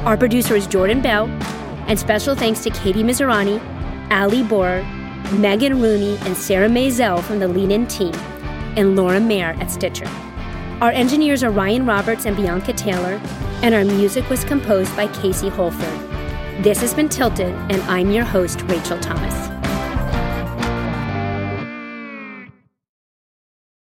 Our 0.06 0.16
producer 0.16 0.56
is 0.56 0.66
Jordan 0.66 1.02
Bell, 1.02 1.26
and 1.90 2.00
special 2.00 2.36
thanks 2.36 2.64
to 2.64 2.70
Katie 2.70 3.04
Mizerani, 3.04 3.60
Ali 4.10 4.42
Borer, 4.42 4.82
Megan 5.34 5.82
Rooney, 5.82 6.16
and 6.22 6.38
Sarah 6.38 6.70
Mazel 6.70 7.22
from 7.22 7.40
the 7.40 7.50
Lean 7.50 7.72
In 7.72 7.86
team, 7.88 8.16
and 8.78 8.96
Laura 8.96 9.20
Mayer 9.20 9.58
at 9.60 9.70
Stitcher. 9.70 10.08
Our 10.80 10.92
engineers 10.92 11.44
are 11.44 11.52
Ryan 11.52 11.86
Roberts 11.86 12.26
and 12.26 12.38
Bianca 12.38 12.72
Taylor, 12.72 13.20
and 13.62 13.76
our 13.76 13.84
music 13.84 14.30
was 14.30 14.46
composed 14.46 14.96
by 14.96 15.08
Casey 15.08 15.50
Holford. 15.50 16.13
This 16.62 16.80
has 16.82 16.94
been 16.94 17.10
Tilted, 17.10 17.54
and 17.72 17.82
I'm 17.84 18.12
your 18.12 18.24
host, 18.24 18.62
Rachel 18.64 19.00
Thomas. 19.00 19.63